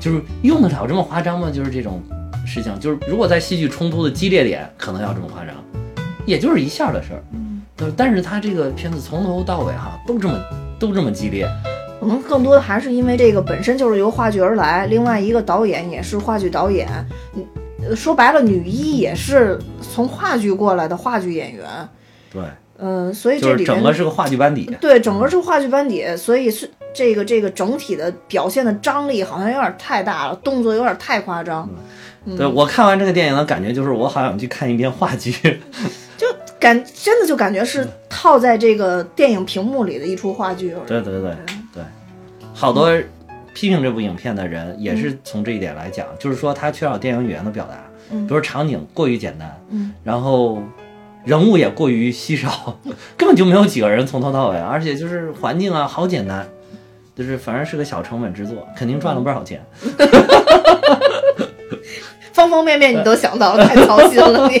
[0.00, 1.50] 就是用得了这么夸张吗？
[1.50, 2.00] 就是这种
[2.46, 5.54] 事情，就是如果在戏剧冲突的激烈点，可能要这么夸张，
[6.24, 7.22] 也就是一下的事儿。
[7.76, 10.40] 对，但是他这个片子从头到尾哈都这么
[10.78, 11.46] 都这么激烈，
[12.02, 16.88] 可能更多的还是因为这个本身就是由话剧而来，另外一个导演也是话剧导演，
[17.36, 17.44] 嗯
[17.88, 21.64] 呃说白了，女一也是从话剧过来的话剧演员，
[22.32, 22.42] 对，
[22.78, 24.68] 嗯、所以这里面整个是个话剧班底。
[24.80, 31.70] 对整个是话剧班底，所以是这个这个整体的表现的张力好像有点太大了，动作有点太夸张，
[32.36, 35.32] 对我看完这个电影的感觉就是，我好想去看一遍话剧。
[36.18, 36.26] 就
[36.58, 40.74] 感真的就感觉是套在这个电影屏幕里的一出话剧。
[40.84, 41.30] 对对对。
[41.46, 41.56] 对，
[42.62, 42.88] 好多
[43.52, 47.74] 批评这部影片的人也是从这一点来讲，就是说它缺少电影语言的表达，
[48.12, 50.62] 嗯比如场景过于简单，嗯，然后
[51.24, 52.78] 人物也过于稀少，
[53.18, 56.46] 根本就没有几个人从头到尾，而且就是环境啊好简单，
[57.16, 59.60] 就是反正是个小成本制作，肯定赚了不少钱。
[62.32, 64.60] 方方面面你都想到了，太操心了你。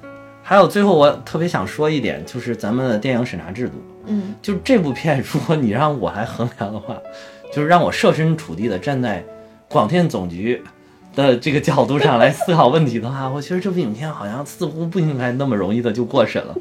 [0.52, 3.72] 还有最后我特别想说一点，就是咱们的电影审查制度。
[4.04, 6.94] 嗯就这部片，如果你让我来衡量的话，
[7.50, 9.24] 就是让我设身处地的站在
[9.66, 10.62] 广电总局
[11.16, 16.54] 的这个角度上来思考问题的话，我觉得这部影片好像似乎不应该那么容易的就过审了。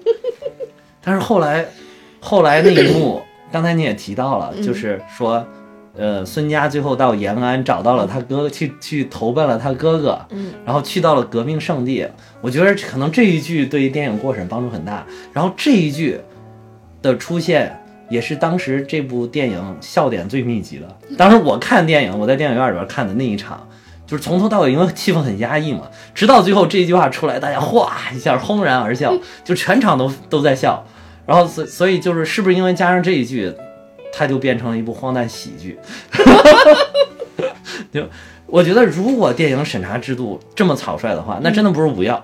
[1.03, 1.65] 但是后来，
[2.21, 3.21] 后来那一幕，
[3.51, 5.45] 刚才你也提到了，就是说，
[5.97, 12.07] 呃，孙家最后到延安找到了他哥，去去投奔了他哥哥，嗯，然后去到了革命圣地。
[12.39, 15.05] 我觉得可能这一句对于电影过审帮助很大。
[15.33, 16.19] 然后这一句
[17.01, 17.77] 的出现，
[18.09, 21.15] 也是当时这部电影笑点最密集的。
[21.17, 23.67] 当时我看电影，我在电影院里边看的那一场，
[24.07, 25.81] 就是从头到尾，因为气氛很压抑嘛，
[26.15, 29.13] 直到最后这一句话出来，大家哗一下轰然而笑，
[29.43, 30.85] 就全场都都在笑。
[31.25, 33.53] 然后所所以就是是不是因为加上这一句，
[34.13, 35.79] 它就变成了一部荒诞喜剧？
[37.91, 38.07] 就
[38.45, 42.23] 我觉得，如果电影审查制度这么草率的话，那真的不是不要。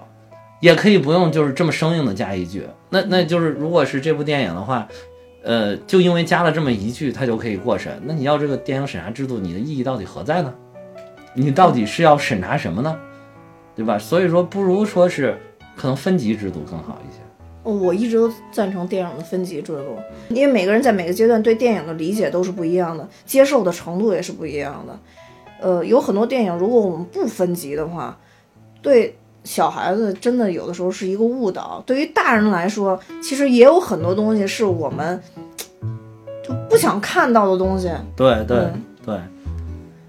[0.59, 4.87] 也可以不用就是这么生硬的加一句，那那就是如果是这部电影的话，
[5.43, 8.01] 呃，就因为加了这么一句，它就可以过审。
[8.05, 10.51] 那你要这个电影审查制度，你的意义到底何在呢？
[11.35, 12.97] 你到底是要审查什么呢？
[13.75, 13.99] 对吧？
[13.99, 15.37] 所以说，不如说是
[15.75, 17.19] 可能分级制度更好一些。
[17.73, 19.97] 我一直都赞成电影的分级制度，
[20.29, 24.99] 因为每个人在每个阶段对电影的理解都是不一样的，接受的程度也是不一样的。
[25.59, 28.17] 呃，有很多电影，如果我们不分级的话，
[28.81, 31.81] 对小孩子真的有的时候是一个误导。
[31.85, 35.19] 对于大人来说，其实也有很多东西是我们
[36.47, 37.89] 就不想看到的东西。
[38.15, 39.15] 对对嗯对，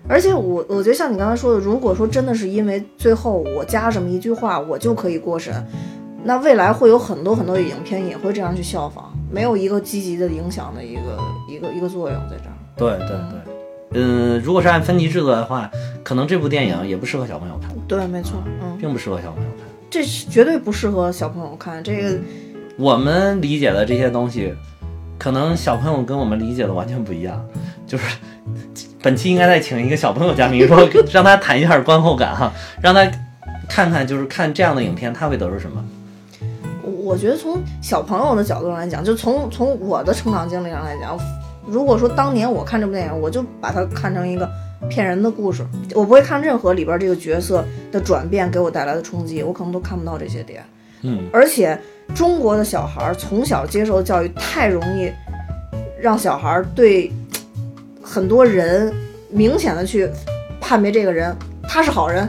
[0.09, 5.54] 而且我我觉得像你刚才说的，如果说真的是因为最后我加这么一句话，我就可以过审，
[6.24, 12.56] 那未来会有很多很多的影片也会这样去效仿，没有一个积极的影响的一个一个一个作用在这儿。
[12.76, 13.54] 对对对。
[13.92, 15.70] 嗯，如果是按分级制作的话，
[16.02, 19.66] 可能这部电影也不适合小朋友看，对，没错，嗯，并不适合小朋友看。
[19.88, 21.82] 这是绝对不适合小朋友看。
[21.82, 22.18] 这个
[22.76, 24.52] 我们理解的这些东西，
[25.18, 27.42] 可能小朋友跟我们理解的完全不一样。
[27.86, 28.18] 就是
[29.02, 32.52] 本期应该再请一个小朋友嘉宾，说让他谈一下观后感哈，
[32.82, 33.10] 让他
[33.66, 35.82] 看看就是看这样的影片他会得出什么。
[37.09, 41.18] 我觉得从小朋友的角度上来讲，就从从我的成长经历上来讲，
[41.66, 44.46] 如果说当年我看这部电影，我就把它看成一个
[44.90, 50.62] 骗人的故事，我不会看任何里边这个角色的转变给我带来的冲击，我可能都看不到这些点。
[51.00, 51.80] 嗯，而且
[52.14, 55.11] 中国的小孩儿从小接受教育太容易
[55.98, 57.11] 让小孩儿对
[58.02, 58.92] 很多人
[59.30, 60.11] 明显的去
[60.61, 62.28] 判别这个人，他是好人，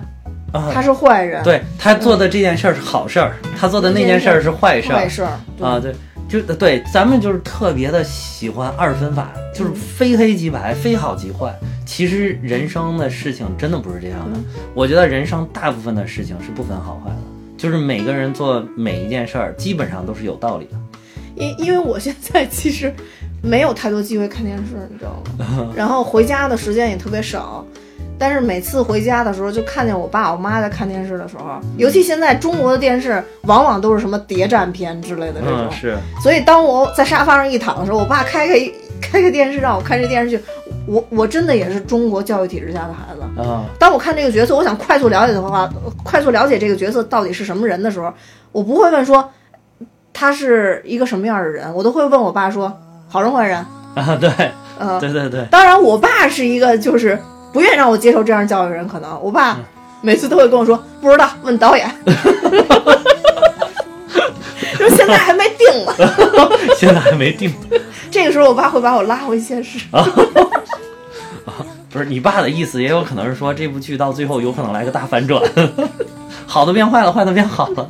[0.53, 5.93] 啊，他是坏人，对他做的这件事儿是好事儿，他做的那件事儿是坏事儿坏事儿对啊，对。
[6.29, 11.51] 就对，咱们就是特别的喜欢二分法，就是非黑即白，非好即坏。
[11.87, 14.39] 其实人生的事情真的不是这样的。
[14.75, 17.17] 我觉得人生大部分的事情是不分好坏的，
[17.57, 20.73] 就是每个人做每一件事儿，基本上都是有道理的。
[21.35, 22.93] 因因为我现在其实
[23.41, 25.73] 没有太多机会看电视，你知道吗？
[25.75, 27.65] 然后回家的时间也特别少，
[28.19, 38.59] 但是每次回家的时候，就看见我爸我妈在看电视的时候，尤其现在中国的电视往往都是什么谍战片之类的这种，嗯，是，所以当我在沙发上一躺的时候，我爸开 开
[39.01, 40.43] 开开电视让我看这电视剧，
[40.85, 43.21] 我我真的也是中国教育体制下的孩子。
[43.41, 45.69] 啊，当我看这个角色，我想快速了解的话，
[46.03, 48.13] 快速了解这个角色到底是什么人的时候，
[48.51, 49.31] 我不会问说
[50.11, 53.57] 他是一个什么样的人，我都会问我爸说好人坏人。
[53.95, 54.29] 啊，对，
[54.77, 57.17] 呃，对对对，当然我爸是一个就是
[57.51, 59.57] 不愿意让我接受这样教育的人，可能我爸
[60.01, 61.89] 每次都会跟我说不知道，问导演。
[64.77, 65.93] 说 现在还没定呢，
[66.77, 67.53] 现在还没定。
[68.09, 69.79] 这个时候我爸会把我拉回现实。
[69.91, 70.07] 啊
[71.91, 75.41] 不是你爸的意思，也有可能是说这部剧到最后有可能来个大反转，
[76.45, 77.89] 好的变坏了，坏的变好了，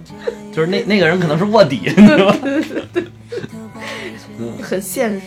[0.55, 1.95] 就是那那个人可能是卧底，是
[2.25, 2.33] 吧？
[4.63, 5.21] 很现实。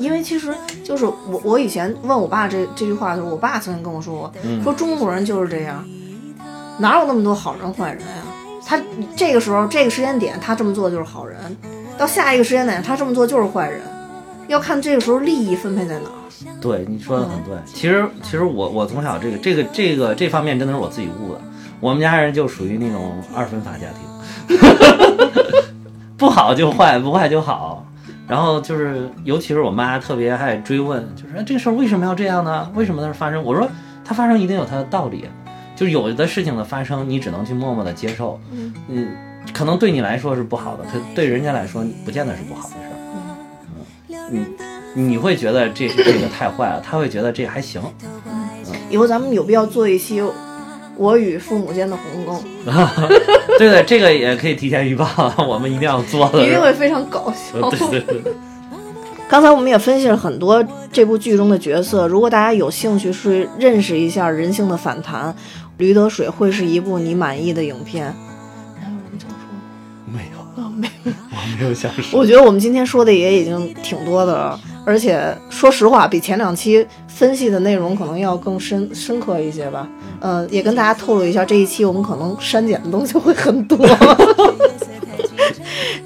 [0.00, 5.84] 因为其实就是我，我以前问我爸这这句话的时候，我爸曾经跟我说过，嗯说中国人就是这样，
[6.78, 8.24] 哪有那么多好人坏人呀？
[8.66, 8.80] 他
[9.16, 11.38] 这个时候这个时间点他这么做就是好人，
[11.98, 13.82] 到下一个时间点他这么做就是坏人，
[14.48, 16.12] 要看这个时候利益分配在哪儿。
[16.60, 17.54] 对，你说的很对。
[17.66, 21.40] 其实其实我我从小这个这个这个这方面真的是我自己悟的。
[21.80, 24.58] 我们家人就属于那种二分法家庭，
[26.16, 27.84] 不好就坏，不坏就好。
[28.30, 32.70] 然后就是，尤其是我妈特别爱追问，就是哎这个事儿为什么要这样呢？
[32.76, 33.42] 为什么它发生？
[33.42, 33.68] 我说
[34.04, 35.24] 它发生一定有它的道理，
[35.74, 38.40] 就是有的事情的发生，你只能去默默的接受。
[38.52, 39.08] 嗯嗯，
[39.52, 42.94] 可能对你来说是不好的，可对人家来说不见得是不好的事儿。
[44.32, 44.46] 嗯，
[44.94, 47.82] 你你会觉得这这个太坏了，他会觉得这还行。
[48.04, 48.48] 嗯，
[48.88, 50.22] 以后咱们有必要做一期
[50.96, 52.40] 我与父母间的鸿沟，
[53.60, 55.06] 对对，这个也可以提前预告，
[55.46, 56.42] 我们一定要做的。
[56.42, 57.68] 一定会非常搞笑。
[57.68, 58.32] 对对对，
[59.28, 65.30] 刚才我们也分析了很多这部剧中的角色，如果大家有兴趣去认识一下人性的反弹，
[65.76, 68.14] 《驴得水》会是一部你满意的影片。
[70.06, 72.18] 没有，没有，我没有想说。
[72.18, 79.88] 我觉得我们今天说的也已经挺多的了，而且说实话，比前两期分析的内容可能要更深深刻一些吧。
[80.20, 83.78] 呃，也跟大家透露一下，这一期我们可能删减的东西会很多。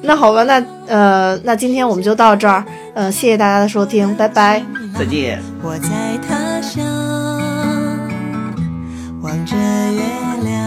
[0.03, 2.65] 那好吧，那呃，那今天我们就到这儿，
[2.95, 4.63] 呃，谢谢大家的收听，拜拜。
[4.99, 5.43] 再见。
[5.63, 5.89] 我在
[6.29, 6.85] 他乡
[9.23, 10.03] 望着月
[10.45, 10.64] 亮。